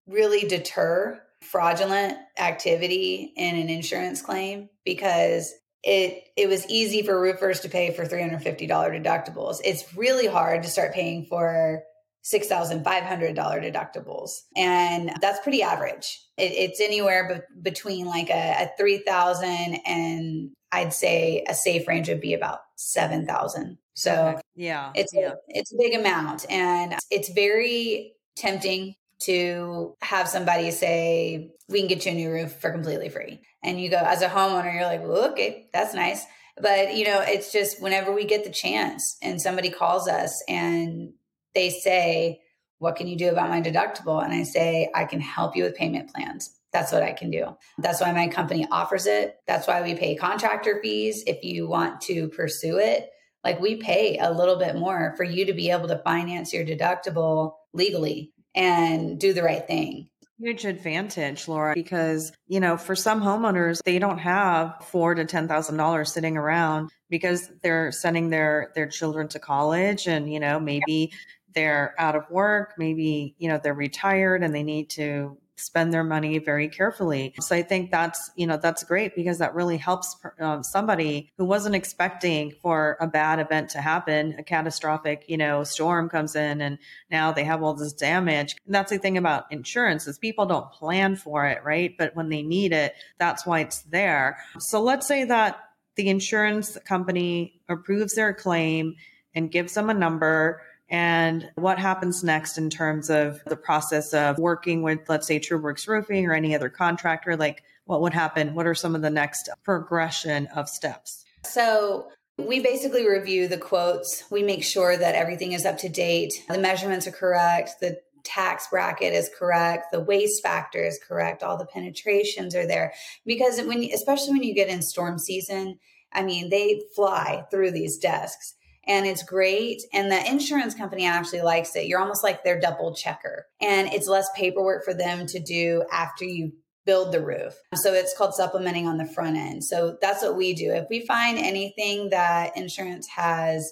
really 0.07 0.47
deter 0.47 1.21
fraudulent 1.41 2.17
activity 2.37 3.33
in 3.35 3.55
an 3.55 3.69
insurance 3.69 4.21
claim 4.21 4.69
because 4.85 5.53
it 5.83 6.23
it 6.37 6.47
was 6.47 6.67
easy 6.67 7.01
for 7.01 7.19
roofers 7.19 7.61
to 7.61 7.69
pay 7.69 7.91
for 7.91 8.05
$350 8.05 8.67
deductibles. 8.67 9.57
It's 9.63 9.95
really 9.95 10.27
hard 10.27 10.63
to 10.63 10.69
start 10.69 10.93
paying 10.93 11.25
for 11.25 11.83
$6,500 12.23 13.35
deductibles. 13.35 14.31
And 14.55 15.11
that's 15.21 15.39
pretty 15.39 15.63
average. 15.63 16.19
It, 16.37 16.51
it's 16.51 16.79
anywhere 16.79 17.45
be- 17.53 17.71
between 17.71 18.05
like 18.05 18.29
a, 18.29 18.65
a 18.65 18.71
3000 18.77 19.49
and 19.85 20.51
I'd 20.71 20.93
say 20.93 21.43
a 21.49 21.53
safe 21.53 21.87
range 21.87 22.09
would 22.09 22.21
be 22.21 22.33
about 22.33 22.59
7000 22.77 23.77
So 23.95 24.39
yeah, 24.55 24.91
it's, 24.95 25.13
yeah. 25.13 25.31
A, 25.31 25.33
it's 25.47 25.73
a 25.73 25.77
big 25.77 25.99
amount 25.99 26.45
and 26.49 26.95
it's 27.09 27.29
very 27.29 28.13
tempting 28.35 28.95
to 29.23 29.95
have 30.01 30.27
somebody 30.27 30.71
say, 30.71 31.51
we 31.69 31.79
can 31.79 31.87
get 31.87 32.05
you 32.05 32.11
a 32.11 32.15
new 32.15 32.31
roof 32.31 32.59
for 32.59 32.71
completely 32.71 33.09
free. 33.09 33.41
And 33.63 33.79
you 33.79 33.89
go, 33.89 33.97
as 33.97 34.21
a 34.21 34.27
homeowner, 34.27 34.73
you're 34.73 34.83
like, 34.83 35.03
well, 35.03 35.31
okay, 35.31 35.67
that's 35.73 35.93
nice. 35.93 36.25
But, 36.59 36.95
you 36.95 37.05
know, 37.05 37.21
it's 37.21 37.51
just 37.51 37.81
whenever 37.81 38.11
we 38.11 38.25
get 38.25 38.43
the 38.43 38.49
chance 38.49 39.17
and 39.21 39.41
somebody 39.41 39.69
calls 39.69 40.07
us 40.07 40.43
and 40.47 41.13
they 41.55 41.69
say, 41.69 42.41
what 42.79 42.95
can 42.95 43.07
you 43.07 43.15
do 43.15 43.29
about 43.29 43.49
my 43.49 43.61
deductible? 43.61 44.23
And 44.23 44.33
I 44.33 44.43
say, 44.43 44.89
I 44.93 45.05
can 45.05 45.21
help 45.21 45.55
you 45.55 45.63
with 45.63 45.75
payment 45.75 46.13
plans. 46.13 46.57
That's 46.73 46.91
what 46.91 47.03
I 47.03 47.11
can 47.11 47.29
do. 47.29 47.55
That's 47.77 48.01
why 48.01 48.11
my 48.11 48.27
company 48.27 48.67
offers 48.71 49.05
it. 49.05 49.35
That's 49.45 49.67
why 49.67 49.81
we 49.81 49.93
pay 49.93 50.15
contractor 50.15 50.79
fees 50.81 51.23
if 51.27 51.43
you 51.43 51.67
want 51.67 52.01
to 52.01 52.29
pursue 52.29 52.77
it. 52.77 53.09
Like 53.43 53.59
we 53.59 53.75
pay 53.75 54.17
a 54.17 54.31
little 54.31 54.57
bit 54.57 54.75
more 54.75 55.13
for 55.17 55.23
you 55.23 55.45
to 55.45 55.53
be 55.53 55.71
able 55.71 55.87
to 55.89 56.01
finance 56.03 56.53
your 56.53 56.65
deductible 56.65 57.53
legally 57.73 58.33
and 58.55 59.19
do 59.19 59.33
the 59.33 59.43
right 59.43 59.65
thing. 59.65 60.09
Huge 60.39 60.65
advantage, 60.65 61.47
Laura, 61.47 61.73
because 61.75 62.31
you 62.47 62.59
know, 62.59 62.75
for 62.75 62.95
some 62.95 63.21
homeowners, 63.21 63.83
they 63.83 63.99
don't 63.99 64.17
have 64.17 64.83
four 64.83 65.13
to 65.13 65.23
ten 65.25 65.47
thousand 65.47 65.77
dollars 65.77 66.11
sitting 66.11 66.35
around 66.35 66.89
because 67.09 67.51
they're 67.61 67.91
sending 67.91 68.31
their 68.31 68.71
their 68.73 68.87
children 68.87 69.27
to 69.29 69.39
college, 69.39 70.07
and 70.07 70.33
you 70.33 70.39
know, 70.39 70.59
maybe 70.59 71.11
they're 71.53 71.93
out 71.99 72.15
of 72.15 72.29
work, 72.31 72.73
maybe 72.77 73.35
you 73.37 73.49
know 73.49 73.59
they're 73.61 73.73
retired 73.73 74.43
and 74.43 74.55
they 74.55 74.63
need 74.63 74.89
to 74.91 75.37
spend 75.61 75.93
their 75.93 76.03
money 76.03 76.39
very 76.39 76.67
carefully. 76.67 77.33
So 77.39 77.55
I 77.55 77.61
think 77.61 77.91
that's, 77.91 78.31
you 78.35 78.47
know, 78.47 78.57
that's 78.57 78.83
great 78.83 79.15
because 79.15 79.37
that 79.37 79.53
really 79.53 79.77
helps 79.77 80.15
um, 80.39 80.63
somebody 80.63 81.31
who 81.37 81.45
wasn't 81.45 81.75
expecting 81.75 82.53
for 82.61 82.97
a 82.99 83.07
bad 83.07 83.39
event 83.39 83.69
to 83.71 83.81
happen, 83.81 84.35
a 84.37 84.43
catastrophic, 84.43 85.25
you 85.27 85.37
know, 85.37 85.63
storm 85.63 86.09
comes 86.09 86.35
in 86.35 86.61
and 86.61 86.77
now 87.09 87.31
they 87.31 87.43
have 87.43 87.61
all 87.63 87.73
this 87.73 87.93
damage. 87.93 88.55
And 88.65 88.73
that's 88.73 88.91
the 88.91 88.97
thing 88.97 89.17
about 89.17 89.51
insurance 89.51 90.07
is 90.07 90.17
people 90.17 90.45
don't 90.45 90.71
plan 90.71 91.15
for 91.15 91.45
it, 91.45 91.63
right? 91.63 91.95
But 91.97 92.15
when 92.15 92.29
they 92.29 92.41
need 92.41 92.73
it, 92.73 92.95
that's 93.17 93.45
why 93.45 93.59
it's 93.59 93.83
there. 93.83 94.37
So 94.59 94.81
let's 94.81 95.07
say 95.07 95.25
that 95.25 95.59
the 95.95 96.09
insurance 96.09 96.77
company 96.85 97.61
approves 97.69 98.15
their 98.15 98.33
claim 98.33 98.95
and 99.35 99.51
gives 99.51 99.73
them 99.73 99.89
a 99.89 99.93
number 99.93 100.61
and 100.91 101.49
what 101.55 101.79
happens 101.79 102.21
next 102.21 102.57
in 102.57 102.69
terms 102.69 103.09
of 103.09 103.41
the 103.47 103.55
process 103.55 104.13
of 104.13 104.37
working 104.37 104.83
with, 104.83 104.99
let's 105.07 105.25
say, 105.25 105.39
TrueWorks 105.39 105.87
Roofing 105.87 106.25
or 106.25 106.33
any 106.33 106.53
other 106.53 106.69
contractor? 106.69 107.37
Like, 107.37 107.63
what 107.85 108.01
would 108.01 108.13
happen? 108.13 108.53
What 108.53 108.67
are 108.67 108.75
some 108.75 108.93
of 108.93 109.01
the 109.01 109.09
next 109.09 109.49
progression 109.63 110.47
of 110.47 110.67
steps? 110.67 111.23
So, 111.45 112.09
we 112.37 112.59
basically 112.59 113.07
review 113.07 113.47
the 113.47 113.57
quotes. 113.57 114.23
We 114.31 114.43
make 114.43 114.63
sure 114.63 114.97
that 114.97 115.15
everything 115.15 115.53
is 115.53 115.65
up 115.65 115.77
to 115.79 115.89
date, 115.89 116.33
the 116.49 116.57
measurements 116.57 117.07
are 117.07 117.11
correct, 117.11 117.79
the 117.79 117.99
tax 118.23 118.67
bracket 118.69 119.13
is 119.13 119.29
correct, 119.37 119.87
the 119.91 119.99
waste 119.99 120.43
factor 120.43 120.83
is 120.83 120.99
correct, 121.07 121.43
all 121.43 121.57
the 121.57 121.65
penetrations 121.65 122.55
are 122.55 122.65
there. 122.65 122.93
Because 123.25 123.61
when, 123.61 123.83
especially 123.93 124.31
when 124.31 124.43
you 124.43 124.53
get 124.53 124.69
in 124.69 124.81
storm 124.81 125.19
season, 125.19 125.79
I 126.13 126.23
mean, 126.23 126.49
they 126.49 126.81
fly 126.95 127.45
through 127.51 127.71
these 127.71 127.97
desks 127.97 128.55
and 128.91 129.07
it's 129.07 129.23
great. 129.23 129.81
And 129.93 130.11
the 130.11 130.29
insurance 130.29 130.75
company 130.75 131.05
actually 131.05 131.43
likes 131.43 131.73
it. 131.77 131.87
You're 131.87 132.01
almost 132.01 132.25
like 132.25 132.43
their 132.43 132.59
double 132.59 132.93
checker, 132.93 133.47
and 133.61 133.87
it's 133.87 134.07
less 134.07 134.27
paperwork 134.35 134.83
for 134.83 134.93
them 134.93 135.25
to 135.27 135.39
do 135.39 135.85
after 135.93 136.25
you 136.25 136.51
build 136.85 137.13
the 137.13 137.23
roof. 137.23 137.53
So 137.73 137.93
it's 137.93 138.17
called 138.17 138.33
supplementing 138.33 138.87
on 138.87 138.97
the 138.97 139.05
front 139.05 139.37
end. 139.37 139.63
So 139.63 139.97
that's 140.01 140.21
what 140.21 140.35
we 140.35 140.53
do. 140.53 140.71
If 140.71 140.87
we 140.89 141.05
find 141.05 141.37
anything 141.37 142.09
that 142.09 142.57
insurance 142.57 143.07
has 143.15 143.71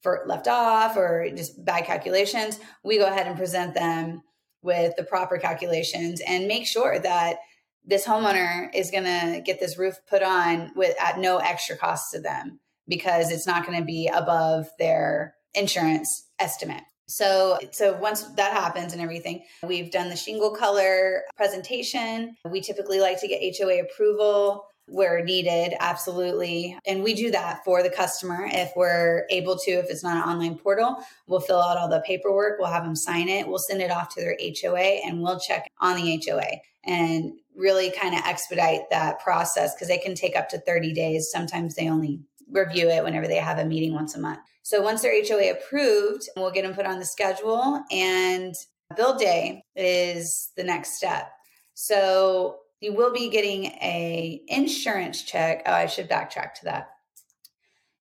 for 0.00 0.24
left 0.26 0.48
off 0.48 0.96
or 0.96 1.28
just 1.36 1.62
bad 1.62 1.84
calculations, 1.84 2.58
we 2.82 2.96
go 2.98 3.06
ahead 3.06 3.26
and 3.26 3.36
present 3.36 3.74
them 3.74 4.22
with 4.62 4.94
the 4.96 5.04
proper 5.04 5.36
calculations 5.36 6.22
and 6.26 6.48
make 6.48 6.66
sure 6.66 6.98
that 6.98 7.36
this 7.84 8.06
homeowner 8.06 8.72
is 8.74 8.90
going 8.90 9.04
to 9.04 9.42
get 9.44 9.60
this 9.60 9.76
roof 9.76 9.96
put 10.08 10.22
on 10.22 10.70
with 10.74 10.94
at 11.02 11.18
no 11.18 11.38
extra 11.38 11.76
cost 11.76 12.12
to 12.12 12.20
them 12.20 12.60
because 12.88 13.30
it's 13.30 13.46
not 13.46 13.66
going 13.66 13.78
to 13.78 13.84
be 13.84 14.08
above 14.12 14.66
their 14.78 15.34
insurance 15.54 16.28
estimate. 16.38 16.82
So, 17.06 17.58
so 17.72 17.94
once 17.98 18.22
that 18.36 18.52
happens 18.52 18.92
and 18.92 19.02
everything, 19.02 19.44
we've 19.66 19.90
done 19.90 20.08
the 20.08 20.16
shingle 20.16 20.54
color 20.54 21.22
presentation. 21.36 22.36
We 22.48 22.60
typically 22.60 23.00
like 23.00 23.20
to 23.20 23.28
get 23.28 23.56
HOA 23.58 23.80
approval 23.80 24.64
where 24.86 25.24
needed, 25.24 25.74
absolutely. 25.80 26.76
And 26.86 27.02
we 27.02 27.14
do 27.14 27.30
that 27.30 27.64
for 27.64 27.82
the 27.82 27.90
customer 27.90 28.48
if 28.50 28.72
we're 28.76 29.26
able 29.30 29.56
to. 29.58 29.70
If 29.70 29.86
it's 29.90 30.02
not 30.02 30.16
an 30.16 30.32
online 30.32 30.58
portal, 30.58 30.96
we'll 31.26 31.40
fill 31.40 31.60
out 31.60 31.76
all 31.76 31.88
the 31.88 32.02
paperwork, 32.06 32.58
we'll 32.58 32.70
have 32.70 32.84
them 32.84 32.96
sign 32.96 33.28
it, 33.28 33.46
we'll 33.46 33.58
send 33.58 33.80
it 33.80 33.90
off 33.90 34.14
to 34.14 34.20
their 34.20 34.36
HOA, 34.40 35.00
and 35.06 35.22
we'll 35.22 35.40
check 35.40 35.68
on 35.80 35.96
the 35.96 36.20
HOA 36.26 36.58
and 36.84 37.32
really 37.54 37.92
kind 37.92 38.14
of 38.14 38.22
expedite 38.24 38.90
that 38.90 39.20
process 39.20 39.74
because 39.74 39.90
it 39.90 40.02
can 40.02 40.14
take 40.14 40.36
up 40.36 40.48
to 40.48 40.58
30 40.58 40.92
days. 40.92 41.28
Sometimes 41.30 41.74
they 41.74 41.88
only 41.88 42.20
review 42.52 42.88
it 42.88 43.02
whenever 43.02 43.26
they 43.26 43.36
have 43.36 43.58
a 43.58 43.64
meeting 43.64 43.94
once 43.94 44.14
a 44.14 44.20
month. 44.20 44.40
So 44.62 44.80
once 44.80 45.02
they're 45.02 45.24
HOA 45.26 45.52
approved, 45.52 46.28
we'll 46.36 46.50
get 46.50 46.62
them 46.62 46.74
put 46.74 46.86
on 46.86 46.98
the 46.98 47.04
schedule 47.04 47.82
and 47.90 48.54
build 48.96 49.18
day 49.18 49.64
is 49.74 50.50
the 50.56 50.64
next 50.64 50.96
step. 50.96 51.30
So 51.74 52.58
you 52.80 52.94
will 52.94 53.12
be 53.12 53.28
getting 53.28 53.64
a 53.64 54.42
insurance 54.48 55.22
check. 55.22 55.62
Oh, 55.66 55.72
I 55.72 55.86
should 55.86 56.08
backtrack 56.08 56.54
to 56.54 56.64
that. 56.64 56.90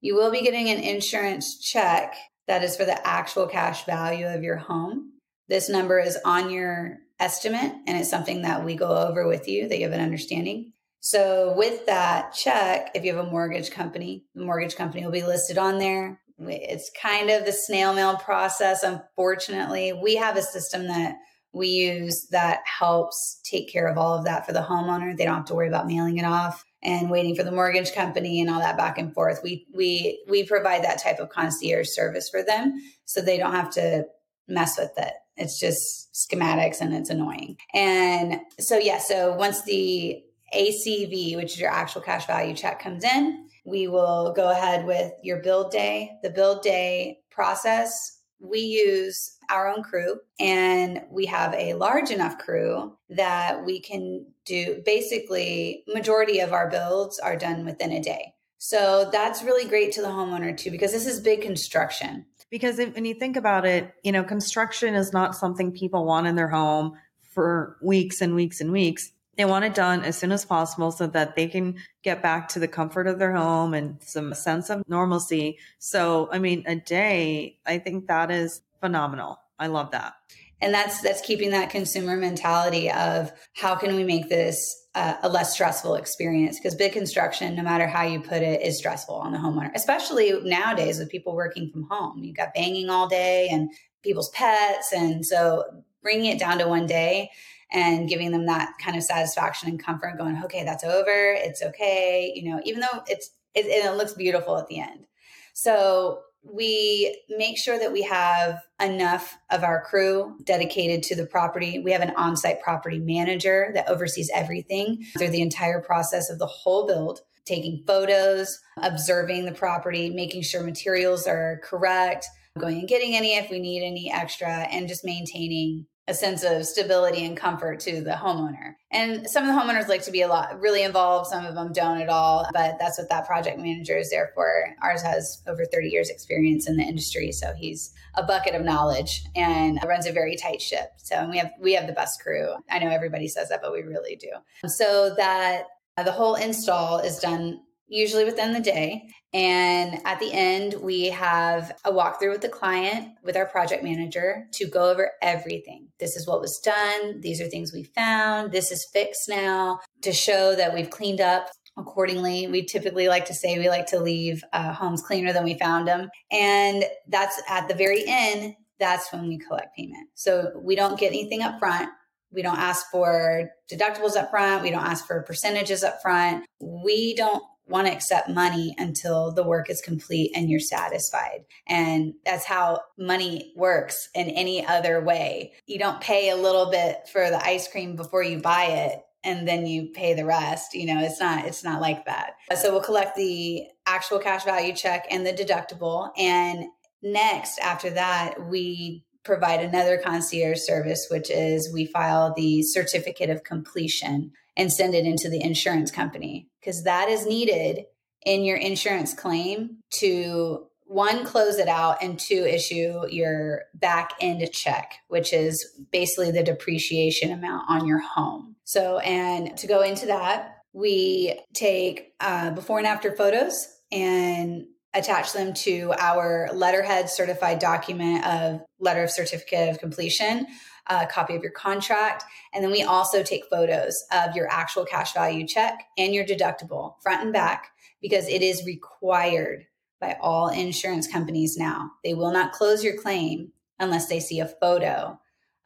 You 0.02 0.16
will 0.16 0.32
be 0.32 0.42
getting 0.42 0.70
an 0.70 0.80
insurance 0.80 1.60
check 1.60 2.16
that 2.48 2.64
is 2.64 2.76
for 2.76 2.86
the 2.86 3.08
actual 3.08 3.48
cash 3.48 3.86
value 3.86 4.28
of 4.28 4.44
your 4.44 4.58
home. 4.58 5.14
This 5.48 5.70
number 5.70 6.00
is 6.00 6.18
on 6.26 6.50
your 6.50 6.98
estimate 7.20 7.74
and 7.88 7.98
it's 7.98 8.10
something 8.10 8.42
that 8.42 8.66
we 8.66 8.76
go 8.76 8.90
over 8.90 9.28
with 9.28 9.48
you 9.48 9.70
that 9.70 9.78
you 9.78 9.86
have 9.86 9.94
an 9.94 10.02
understanding. 10.02 10.74
So, 11.04 11.54
with 11.58 11.88
that 11.88 12.34
check, 12.34 12.92
if 12.94 13.04
you 13.04 13.16
have 13.16 13.26
a 13.26 13.30
mortgage 13.30 13.72
company, 13.72 14.24
the 14.36 14.46
mortgage 14.46 14.76
company 14.76 15.04
will 15.04 15.12
be 15.12 15.24
listed 15.24 15.58
on 15.58 15.80
there. 15.80 16.22
It's 16.40 16.92
kind 17.02 17.32
of 17.32 17.46
the 17.46 17.52
snail 17.52 17.94
mail 17.94 18.18
process. 18.18 18.84
Unfortunately, 18.84 19.94
we 19.94 20.16
have 20.16 20.38
a 20.38 20.44
system 20.44 20.88
that 20.88 21.16
we 21.54 21.68
use 21.68 22.28
that 22.32 22.60
helps 22.66 23.42
take 23.44 23.72
care 23.72 23.88
of 23.88 23.98
all 23.98 24.16
of 24.16 24.26
that 24.26 24.46
for 24.46 24.54
the 24.54 24.62
homeowner. 24.62 25.18
They 25.18 25.26
don't 25.26 25.38
have 25.38 25.46
to 25.46 25.56
worry 25.56 25.68
about 25.68 25.88
mailing 25.88 26.18
it 26.18 26.26
off 26.26 26.64
and 26.84 27.10
waiting 27.10 27.36
for 27.36 27.44
the 27.44 27.52
mortgage 27.52 27.94
company 27.94 28.40
and 28.40 28.50
all 28.50 28.60
that 28.60 28.78
back 28.78 28.98
and 28.98 29.14
forth. 29.14 29.42
We 29.44 29.66
we 29.74 30.24
we 30.30 30.46
provide 30.46 30.84
that 30.84 31.02
type 31.02 31.20
of 31.20 31.30
concierge 31.30 31.88
service 31.90 32.30
for 32.30 32.44
them 32.44 32.74
so 33.06 33.22
they 33.22 33.38
don't 33.38 33.56
have 33.56 33.72
to 33.72 34.06
mess 34.48 34.78
with 34.78 34.92
it. 34.98 35.14
It's 35.36 35.60
just 35.60 36.10
schematics 36.14 36.80
and 36.80 36.94
it's 36.94 37.10
annoying. 37.10 37.58
And 37.74 38.40
so 38.60 38.78
yeah, 38.78 39.00
so 39.00 39.34
once 39.34 39.64
the 39.64 40.24
ACV, 40.54 41.36
which 41.36 41.54
is 41.54 41.60
your 41.60 41.72
actual 41.72 42.02
cash 42.02 42.28
value 42.28 42.56
check 42.56 42.82
comes 42.82 43.04
in, 43.04 43.48
we 43.66 43.88
will 43.88 44.34
go 44.36 44.50
ahead 44.50 44.86
with 44.86 45.12
your 45.24 45.42
build 45.42 45.72
day. 45.72 46.12
The 46.24 46.30
build 46.30 46.62
day 46.62 47.20
process, 47.30 48.20
we 48.40 48.60
use 48.60 49.38
our 49.50 49.68
own 49.68 49.84
crew 49.84 50.16
and 50.40 51.02
we 51.12 51.26
have 51.28 51.54
a 51.54 51.76
large 51.76 52.10
enough 52.10 52.38
crew 52.40 52.98
that 53.10 53.64
we 53.66 53.80
can 53.80 54.26
do 54.46 54.82
basically 54.86 55.84
majority 55.88 56.40
of 56.40 56.52
our 56.52 56.70
builds 56.70 57.20
are 57.20 57.36
done 57.36 57.66
within 57.66 57.92
a 57.92 58.02
day. 58.02 58.34
So 58.58 59.10
that's 59.12 59.44
really 59.44 59.68
great 59.68 59.92
to 59.94 60.02
the 60.02 60.08
homeowner 60.08 60.56
too 60.58 60.72
because 60.72 60.92
this 60.92 61.06
is 61.06 61.20
big 61.20 61.42
construction. 61.42 62.26
Because 62.50 62.80
if, 62.80 62.94
when 62.96 63.06
you 63.06 63.14
think 63.14 63.38
about 63.38 63.66
it, 63.66 63.94
you 64.04 64.12
know, 64.12 64.24
construction 64.24 64.94
is 64.96 65.14
not 65.14 65.36
something 65.36 65.72
people 65.72 66.06
want 66.06 66.28
in 66.28 66.36
their 66.36 66.50
home 66.50 66.94
for 67.22 67.78
weeks 67.82 68.22
and 68.22 68.36
weeks 68.36 68.60
and 68.60 68.72
weeks 68.72 69.12
they 69.42 69.46
want 69.46 69.66
it 69.66 69.74
done 69.74 70.04
as 70.04 70.18
soon 70.18 70.32
as 70.32 70.46
possible 70.46 70.92
so 70.92 71.08
that 71.08 71.36
they 71.36 71.48
can 71.48 71.76
get 72.04 72.22
back 72.22 72.48
to 72.50 72.60
the 72.60 72.68
comfort 72.68 73.08
of 73.08 73.18
their 73.18 73.34
home 73.34 73.74
and 73.74 73.98
some 74.04 74.36
sense 74.36 74.70
of 74.70 74.88
normalcy. 74.88 75.58
So, 75.80 76.30
I 76.32 76.38
mean, 76.38 76.64
a 76.68 76.76
day, 76.76 77.58
I 77.66 77.80
think 77.80 78.06
that 78.06 78.30
is 78.30 78.62
phenomenal. 78.82 79.40
I 79.58 79.66
love 79.66 79.90
that. 79.92 80.14
And 80.62 80.72
that's 80.72 81.02
that's 81.02 81.22
keeping 81.22 81.50
that 81.52 81.72
consumer 81.72 82.18
mentality 82.18 82.92
of 82.92 83.32
how 83.54 83.74
can 83.74 83.96
we 83.96 84.04
make 84.04 84.30
this 84.30 84.86
uh, 84.94 85.16
a 85.24 85.30
less 85.30 85.54
stressful 85.54 85.96
experience 85.96 86.60
because 86.60 86.76
big 86.76 86.94
construction, 86.94 87.56
no 87.56 87.64
matter 87.64 87.88
how 87.88 88.04
you 88.04 88.20
put 88.20 88.44
it, 88.44 88.62
is 88.62 88.78
stressful 88.78 89.16
on 89.16 89.32
the 89.32 89.40
homeowner, 89.40 89.72
especially 89.74 90.40
nowadays 90.44 91.00
with 91.00 91.10
people 91.10 91.34
working 91.34 91.72
from 91.72 91.88
home. 91.90 92.24
You've 92.24 92.38
got 92.38 92.54
banging 92.54 92.92
all 92.92 93.08
day 93.08 93.50
and 93.52 93.72
people's 94.04 94.30
pets, 94.30 94.94
and 94.94 95.26
so 95.26 95.64
bringing 96.04 96.32
it 96.32 96.40
down 96.40 96.60
to 96.60 96.68
one 96.68 96.86
day 96.86 97.32
and 97.72 98.10
giving 98.10 98.32
them 98.32 98.46
that 98.46 98.74
kind 98.84 98.98
of 98.98 99.04
satisfaction 99.04 99.70
and 99.70 99.84
comfort 99.84 100.18
going 100.18 100.42
okay 100.44 100.64
that's 100.64 100.84
over. 100.84 101.36
It's 101.38 101.62
okay. 101.62 102.32
You 102.36 102.52
know 102.52 102.62
even 102.66 102.82
though 102.82 103.04
it's 103.08 103.32
it, 103.54 103.66
it 103.66 103.98
looks 103.98 104.14
beautiful 104.14 104.58
at 104.58 104.68
the 104.68 104.80
end. 104.80 105.06
So 105.54 106.22
we 106.44 107.22
make 107.30 107.58
sure 107.58 107.78
that 107.78 107.92
we 107.92 108.02
have 108.02 108.62
enough 108.82 109.38
of 109.52 109.64
our 109.64 109.84
crew 109.84 110.38
dedicated 110.44 111.04
to 111.04 111.16
the 111.16 111.26
property. 111.26 111.80
We 111.80 111.92
have 111.92 112.02
an 112.02 112.14
on 112.16 112.36
site 112.36 112.62
property 112.62 113.00
manager 113.00 113.72
that 113.76 113.88
oversees 113.88 114.32
everything 114.34 115.06
through 115.18 115.30
the 115.30 115.42
entire 115.42 115.82
process 115.82 116.30
of 116.30 116.40
the 116.40 116.48
whole 116.48 116.88
build, 116.88 117.22
taking 117.46 117.84
photos, 117.86 118.60
observing 118.78 119.46
the 119.46 119.52
property, 119.52 120.10
making 120.10 120.42
sure 120.42 120.64
materials 120.64 121.28
are 121.28 121.62
correct, 121.64 122.26
going 122.58 122.80
and 122.80 122.88
getting 122.88 123.16
any 123.16 123.36
if 123.36 123.52
we 123.52 123.60
need 123.60 123.86
any 123.86 124.12
extra, 124.12 124.50
and 124.50 124.88
just 124.88 125.06
maintaining 125.06 125.86
a 126.12 126.14
sense 126.14 126.44
of 126.44 126.66
stability 126.66 127.26
and 127.26 127.38
comfort 127.38 127.80
to 127.80 128.02
the 128.02 128.12
homeowner. 128.12 128.76
And 128.92 129.28
some 129.30 129.48
of 129.48 129.56
the 129.56 129.60
homeowners 129.60 129.88
like 129.88 130.04
to 130.04 130.12
be 130.12 130.22
a 130.22 130.28
lot 130.28 130.60
really 130.60 130.84
involved, 130.84 131.28
some 131.28 131.46
of 131.46 131.56
them 131.56 131.72
don't 131.72 132.02
at 132.02 132.10
all, 132.10 132.46
but 132.54 132.76
that's 132.78 133.00
what 133.00 133.08
that 133.10 133.26
project 133.26 133.58
manager 133.58 133.98
is 133.98 134.10
there 134.10 134.32
for. 134.36 134.76
Ours 134.82 135.02
has 135.02 135.42
over 135.48 135.64
30 135.64 135.88
years 135.88 136.10
experience 136.10 136.68
in 136.68 136.76
the 136.76 136.84
industry, 136.84 137.32
so 137.32 137.54
he's 137.54 137.94
a 138.16 138.24
bucket 138.24 138.56
of 138.56 138.64
knowledge 138.64 139.24
and 139.38 139.80
runs 139.88 140.06
a 140.06 140.12
very 140.12 140.36
tight 140.36 140.62
ship. 140.62 140.92
So 140.98 141.30
we 141.30 141.38
have 141.38 141.52
we 141.62 141.74
have 141.74 141.88
the 141.88 141.94
best 141.94 142.22
crew. 142.22 142.56
I 142.70 142.80
know 142.80 142.90
everybody 142.90 143.30
says 143.30 143.48
that, 143.48 143.62
but 143.62 143.72
we 143.72 143.82
really 143.82 144.18
do. 144.18 144.32
So 144.68 145.16
that 145.16 145.64
the 146.04 146.12
whole 146.12 146.36
install 146.36 147.00
is 147.00 147.20
done 147.20 147.62
usually 147.92 148.24
within 148.24 148.54
the 148.54 148.60
day. 148.60 149.04
And 149.34 150.00
at 150.06 150.20
the 150.20 150.32
end, 150.34 150.76
we 150.82 151.10
have 151.10 151.74
a 151.86 151.92
walkthrough 151.92 152.32
with 152.32 152.42
the 152.42 152.50
client, 152.50 153.10
with 153.24 153.38
our 153.38 153.46
project 153.46 153.84
manager 153.84 154.48
to 154.54 154.68
go 154.68 154.90
over 154.90 155.12
everything. 155.22 155.90
This 156.00 156.16
is 156.16 156.28
what 156.28 156.42
was 156.42 156.60
done. 156.60 157.22
These 157.22 157.40
are 157.42 157.48
things 157.48 157.72
we 157.72 157.84
found. 157.84 158.52
This 158.52 158.72
is 158.72 158.90
fixed 158.92 159.30
now 159.30 159.80
to 160.02 160.12
show 160.12 160.56
that 160.56 160.74
we've 160.74 160.90
cleaned 160.90 161.22
up 161.22 161.48
accordingly. 161.78 162.48
We 162.48 162.66
typically 162.66 163.08
like 163.08 163.26
to 163.26 163.34
say 163.34 163.58
we 163.58 163.70
like 163.70 163.88
to 163.88 164.00
leave 164.00 164.44
uh, 164.54 164.74
homes 164.74 165.02
cleaner 165.02 165.32
than 165.32 165.44
we 165.44 165.58
found 165.58 165.88
them. 165.88 166.10
And 166.32 166.84
that's 167.08 167.42
at 167.50 167.68
the 167.68 167.76
very 167.76 168.04
end, 168.08 168.56
that's 168.80 169.12
when 169.14 169.28
we 169.28 169.38
collect 169.38 169.76
payment. 169.76 170.08
So 170.16 170.52
we 170.62 170.76
don't 170.76 171.00
get 171.00 171.08
anything 171.10 171.42
up 171.42 171.60
front. 171.60 171.90
We 172.34 172.42
don't 172.42 172.58
ask 172.58 172.86
for 172.92 173.50
deductibles 173.72 174.16
up 174.16 174.30
front. 174.30 174.64
We 174.64 174.72
don't 174.72 174.86
ask 174.86 175.06
for 175.06 175.22
percentages 175.24 175.84
up 175.84 176.02
front. 176.02 176.46
We 176.62 177.16
don't 177.16 177.44
want 177.68 177.88
to 177.88 177.94
accept 177.94 178.30
money 178.30 178.76
until 178.78 179.32
the 179.32 179.44
work 179.44 179.70
is 179.70 179.82
complete 179.82 180.32
and 180.36 180.50
you're 180.50 180.60
satisfied. 180.60 181.46
And 181.68 182.14
that's 182.26 182.46
how 182.46 182.82
money 182.98 183.54
works 183.56 184.10
in 184.14 184.30
any 184.30 184.66
other 184.66 185.02
way. 185.02 185.54
You 185.68 185.80
don't 185.80 186.02
pay 186.02 186.30
a 186.30 186.36
little 186.36 186.70
bit 186.70 187.08
for 187.12 187.30
the 187.30 187.44
ice 187.44 187.68
cream 187.68 187.96
before 187.96 188.24
you 188.24 188.40
buy 188.40 188.66
it 188.66 189.02
and 189.24 189.48
then 189.48 189.66
you 189.68 189.90
pay 189.94 190.16
the 190.16 190.26
rest 190.26 190.74
you 190.74 190.86
know 190.86 191.00
it's 191.00 191.20
not 191.20 191.46
it's 191.46 191.64
not 191.64 191.80
like 191.80 192.06
that 192.06 192.34
uh, 192.50 192.56
so 192.56 192.72
we'll 192.72 192.82
collect 192.82 193.16
the 193.16 193.64
actual 193.86 194.18
cash 194.18 194.44
value 194.44 194.74
check 194.74 195.06
and 195.12 195.26
the 195.26 195.32
deductible 195.32 196.10
and 196.18 196.66
next 197.04 197.60
after 197.60 197.92
that 197.92 198.48
we 198.48 199.04
provide 199.24 199.62
another 199.62 199.98
concierge 199.98 200.60
service 200.60 201.08
which 201.10 201.30
is 201.30 201.72
we 201.74 201.86
file 201.86 202.34
the 202.36 202.64
certificate 202.64 203.30
of 203.30 203.44
completion 203.44 204.32
and 204.58 204.72
send 204.72 204.96
it 204.96 205.06
into 205.06 205.30
the 205.30 205.42
insurance 205.42 205.92
company. 205.92 206.48
Because 206.60 206.84
that 206.84 207.10
is 207.10 207.26
needed 207.26 207.86
in 208.26 208.44
your 208.44 208.58
insurance 208.58 209.14
claim 209.14 209.78
to 210.00 210.68
one 210.86 211.26
close 211.26 211.58
it 211.58 211.70
out 211.70 212.04
and 212.04 212.20
two 212.20 212.46
issue 212.46 213.08
your 213.10 213.62
back 213.74 214.12
end 214.20 214.46
check 214.52 214.96
which 215.08 215.32
is 215.32 215.66
basically 215.92 216.32
the 216.32 216.44
depreciation 216.44 217.32
amount 217.32 217.64
on 217.70 217.88
your 217.88 218.00
home. 218.00 218.56
So 218.66 219.00
and 219.00 219.58
to 219.58 219.68
go 219.68 219.82
into 219.82 220.08
that 220.08 220.58
we 220.74 221.40
take 221.54 222.14
uh, 222.20 222.52
before 222.52 222.78
and 222.78 222.88
after 222.88 223.16
photos 223.16 223.68
and 223.92 224.66
attach 224.94 225.34
them 225.34 225.54
to 225.54 225.94
our 226.00 226.50
letterhead 226.54 227.10
certified 227.10 227.60
document 227.60 228.26
of 228.26 228.62
letter 228.80 229.04
of 229.04 229.12
certificate 229.12 229.70
of 229.70 229.80
completion 229.80 230.48
a 230.88 231.08
copy 231.08 231.36
of 231.36 231.42
your 231.42 231.52
contract. 231.52 232.24
And 232.54 232.64
then 232.64 232.72
we 232.72 232.84
also 232.84 233.24
take 233.24 233.46
photos 233.50 234.04
of 234.12 234.36
your 234.36 234.48
actual 234.52 234.86
cash 234.86 235.14
value 235.14 235.48
check 235.48 235.84
and 235.98 236.14
your 236.14 236.26
deductible 236.26 236.96
front 237.02 237.24
and 237.24 237.34
back 237.34 237.72
because 238.02 238.28
it 238.28 238.42
is 238.42 238.66
required 238.66 239.66
by 240.00 240.18
all 240.20 240.50
insurance 240.50 241.08
companies 241.08 241.58
now. 241.58 241.92
They 242.04 242.14
will 242.14 242.32
not 242.32 242.52
close 242.52 242.84
your 242.84 242.98
claim 242.98 243.52
unless 243.80 244.08
they 244.08 244.20
see 244.20 244.40
a 244.40 244.48
photo 244.48 245.20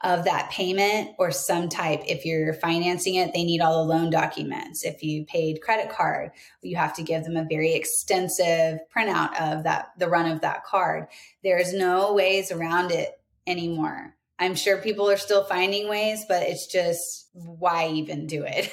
of 0.03 0.25
that 0.25 0.49
payment 0.51 1.15
or 1.17 1.31
some 1.31 1.69
type. 1.69 2.01
If 2.05 2.25
you're 2.25 2.53
financing 2.53 3.15
it, 3.15 3.33
they 3.33 3.43
need 3.43 3.61
all 3.61 3.85
the 3.85 3.93
loan 3.93 4.09
documents. 4.09 4.83
If 4.83 5.01
you 5.01 5.25
paid 5.25 5.61
credit 5.61 5.89
card, 5.89 6.31
you 6.61 6.75
have 6.75 6.93
to 6.95 7.03
give 7.03 7.23
them 7.23 7.37
a 7.37 7.47
very 7.49 7.73
extensive 7.73 8.79
printout 8.95 9.33
of 9.39 9.63
that, 9.63 9.91
the 9.97 10.09
run 10.09 10.29
of 10.29 10.41
that 10.41 10.65
card. 10.65 11.07
There's 11.43 11.73
no 11.73 12.13
ways 12.13 12.51
around 12.51 12.91
it 12.91 13.19
anymore. 13.47 14.15
I'm 14.37 14.55
sure 14.55 14.77
people 14.77 15.09
are 15.09 15.17
still 15.17 15.45
finding 15.45 15.87
ways, 15.87 16.25
but 16.27 16.43
it's 16.43 16.67
just 16.67 17.29
why 17.33 17.87
even 17.87 18.27
do 18.27 18.43
it? 18.45 18.69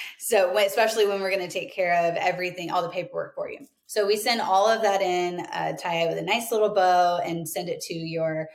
so, 0.18 0.56
especially 0.56 1.06
when 1.06 1.20
we're 1.20 1.30
going 1.30 1.46
to 1.46 1.52
take 1.52 1.74
care 1.74 2.08
of 2.08 2.16
everything, 2.16 2.70
all 2.70 2.82
the 2.82 2.88
paperwork 2.88 3.34
for 3.34 3.50
you. 3.50 3.66
So, 3.86 4.06
we 4.06 4.16
send 4.16 4.40
all 4.40 4.66
of 4.66 4.80
that 4.82 5.02
in, 5.02 5.40
uh, 5.52 5.76
tie 5.76 6.04
it 6.04 6.08
with 6.08 6.16
a 6.16 6.22
nice 6.22 6.50
little 6.50 6.74
bow, 6.74 7.20
and 7.22 7.46
send 7.46 7.68
it 7.68 7.82
to 7.82 7.94
your 7.94 8.48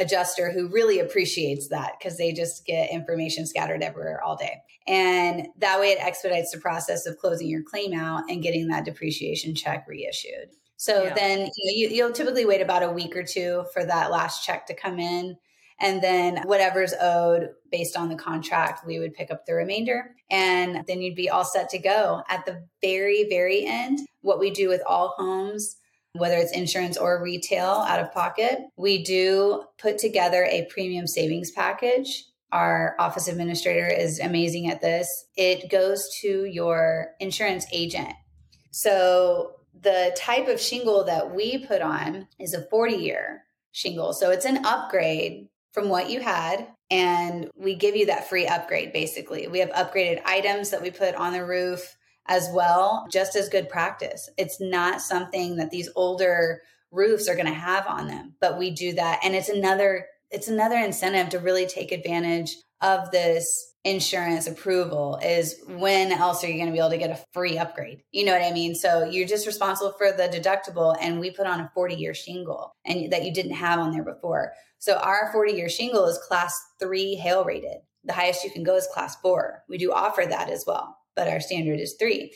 adjuster 0.00 0.50
who 0.50 0.68
really 0.68 0.98
appreciates 0.98 1.68
that 1.68 1.92
because 1.98 2.18
they 2.18 2.32
just 2.32 2.66
get 2.66 2.90
information 2.90 3.46
scattered 3.46 3.82
everywhere 3.82 4.20
all 4.24 4.34
day. 4.36 4.56
And 4.88 5.46
that 5.58 5.78
way 5.78 5.88
it 5.88 6.00
expedites 6.00 6.50
the 6.50 6.58
process 6.58 7.06
of 7.06 7.18
closing 7.18 7.48
your 7.48 7.62
claim 7.62 7.92
out 7.92 8.24
and 8.28 8.42
getting 8.42 8.66
that 8.68 8.84
depreciation 8.84 9.54
check 9.54 9.86
reissued. 9.86 10.48
So 10.76 11.04
yeah. 11.04 11.14
then 11.14 11.38
you 11.40 11.44
know, 11.44 11.50
you, 11.74 11.88
you'll 11.94 12.12
typically 12.12 12.46
wait 12.46 12.62
about 12.62 12.82
a 12.82 12.90
week 12.90 13.14
or 13.14 13.22
two 13.22 13.66
for 13.72 13.84
that 13.84 14.10
last 14.10 14.44
check 14.44 14.66
to 14.66 14.74
come 14.74 14.98
in 14.98 15.36
And 15.80 16.02
then 16.02 16.42
whatever's 16.44 16.92
owed 17.00 17.48
based 17.72 17.96
on 17.96 18.08
the 18.08 18.14
contract, 18.16 18.86
we 18.86 18.98
would 18.98 19.14
pick 19.14 19.30
up 19.30 19.46
the 19.46 19.54
remainder. 19.54 20.14
And 20.30 20.84
then 20.86 21.00
you'd 21.00 21.16
be 21.16 21.30
all 21.30 21.44
set 21.44 21.70
to 21.70 21.78
go. 21.78 22.22
At 22.28 22.44
the 22.44 22.62
very, 22.82 23.26
very 23.28 23.64
end, 23.66 24.00
what 24.20 24.38
we 24.38 24.50
do 24.50 24.68
with 24.68 24.82
all 24.86 25.14
homes 25.16 25.76
whether 26.14 26.36
it's 26.36 26.52
insurance 26.52 26.96
or 26.96 27.22
retail 27.22 27.84
out 27.88 28.00
of 28.00 28.12
pocket. 28.12 28.58
We 28.76 29.02
do 29.02 29.64
put 29.78 29.98
together 29.98 30.44
a 30.44 30.66
premium 30.70 31.06
savings 31.06 31.50
package. 31.50 32.24
Our 32.52 32.96
office 32.98 33.28
administrator 33.28 33.86
is 33.86 34.18
amazing 34.18 34.68
at 34.68 34.80
this. 34.80 35.06
It 35.36 35.70
goes 35.70 36.04
to 36.22 36.44
your 36.44 37.12
insurance 37.20 37.64
agent. 37.72 38.12
So 38.72 39.54
the 39.80 40.14
type 40.16 40.48
of 40.48 40.60
shingle 40.60 41.04
that 41.04 41.32
we 41.34 41.64
put 41.64 41.80
on 41.80 42.26
is 42.38 42.54
a 42.54 42.66
40 42.68 42.96
year 42.96 43.44
shingle. 43.72 44.12
So 44.12 44.30
it's 44.30 44.44
an 44.44 44.64
upgrade 44.64 45.48
from 45.72 45.88
what 45.88 46.10
you 46.10 46.20
had. 46.20 46.66
And 46.90 47.48
we 47.56 47.76
give 47.76 47.94
you 47.94 48.06
that 48.06 48.28
free 48.28 48.48
upgrade 48.48 48.92
basically. 48.92 49.46
We 49.46 49.60
have 49.60 49.70
upgraded 49.70 50.22
items 50.24 50.70
that 50.70 50.82
we 50.82 50.90
put 50.90 51.14
on 51.14 51.32
the 51.32 51.44
roof 51.44 51.96
as 52.30 52.48
well, 52.52 53.06
just 53.10 53.34
as 53.36 53.48
good 53.48 53.68
practice. 53.68 54.30
It's 54.38 54.60
not 54.60 55.02
something 55.02 55.56
that 55.56 55.70
these 55.70 55.90
older 55.96 56.62
roofs 56.92 57.28
are 57.28 57.34
going 57.34 57.46
to 57.46 57.52
have 57.52 57.86
on 57.86 58.06
them, 58.06 58.34
but 58.40 58.56
we 58.56 58.70
do 58.70 58.94
that. 58.94 59.20
And 59.22 59.34
it's 59.34 59.50
another 59.50 60.06
it's 60.30 60.46
another 60.46 60.76
incentive 60.76 61.30
to 61.30 61.40
really 61.40 61.66
take 61.66 61.90
advantage 61.90 62.54
of 62.80 63.10
this 63.10 63.74
insurance 63.84 64.46
approval 64.46 65.18
is 65.24 65.56
when 65.66 66.12
else 66.12 66.44
are 66.44 66.46
you 66.46 66.54
going 66.54 66.66
to 66.66 66.72
be 66.72 66.78
able 66.78 66.90
to 66.90 66.98
get 66.98 67.10
a 67.10 67.24
free 67.32 67.58
upgrade? 67.58 68.02
You 68.12 68.24
know 68.24 68.32
what 68.32 68.42
I 68.42 68.52
mean? 68.52 68.76
So 68.76 69.04
you're 69.04 69.26
just 69.26 69.46
responsible 69.46 69.92
for 69.98 70.12
the 70.12 70.28
deductible 70.28 70.96
and 71.00 71.18
we 71.18 71.32
put 71.32 71.48
on 71.48 71.60
a 71.60 71.70
40 71.74 71.96
year 71.96 72.14
shingle 72.14 72.76
and 72.84 73.12
that 73.12 73.24
you 73.24 73.32
didn't 73.32 73.54
have 73.54 73.80
on 73.80 73.90
there 73.90 74.04
before. 74.04 74.52
So 74.78 74.98
our 74.98 75.30
40 75.32 75.52
year 75.52 75.68
shingle 75.68 76.06
is 76.06 76.18
class 76.18 76.58
three 76.78 77.16
hail 77.16 77.44
rated. 77.44 77.78
The 78.04 78.12
highest 78.12 78.44
you 78.44 78.50
can 78.50 78.62
go 78.62 78.76
is 78.76 78.88
class 78.92 79.16
four. 79.16 79.64
We 79.68 79.78
do 79.78 79.92
offer 79.92 80.24
that 80.26 80.48
as 80.48 80.64
well, 80.66 80.96
but 81.20 81.28
our 81.28 81.38
standard 81.38 81.78
is 81.78 81.96
three. 81.98 82.32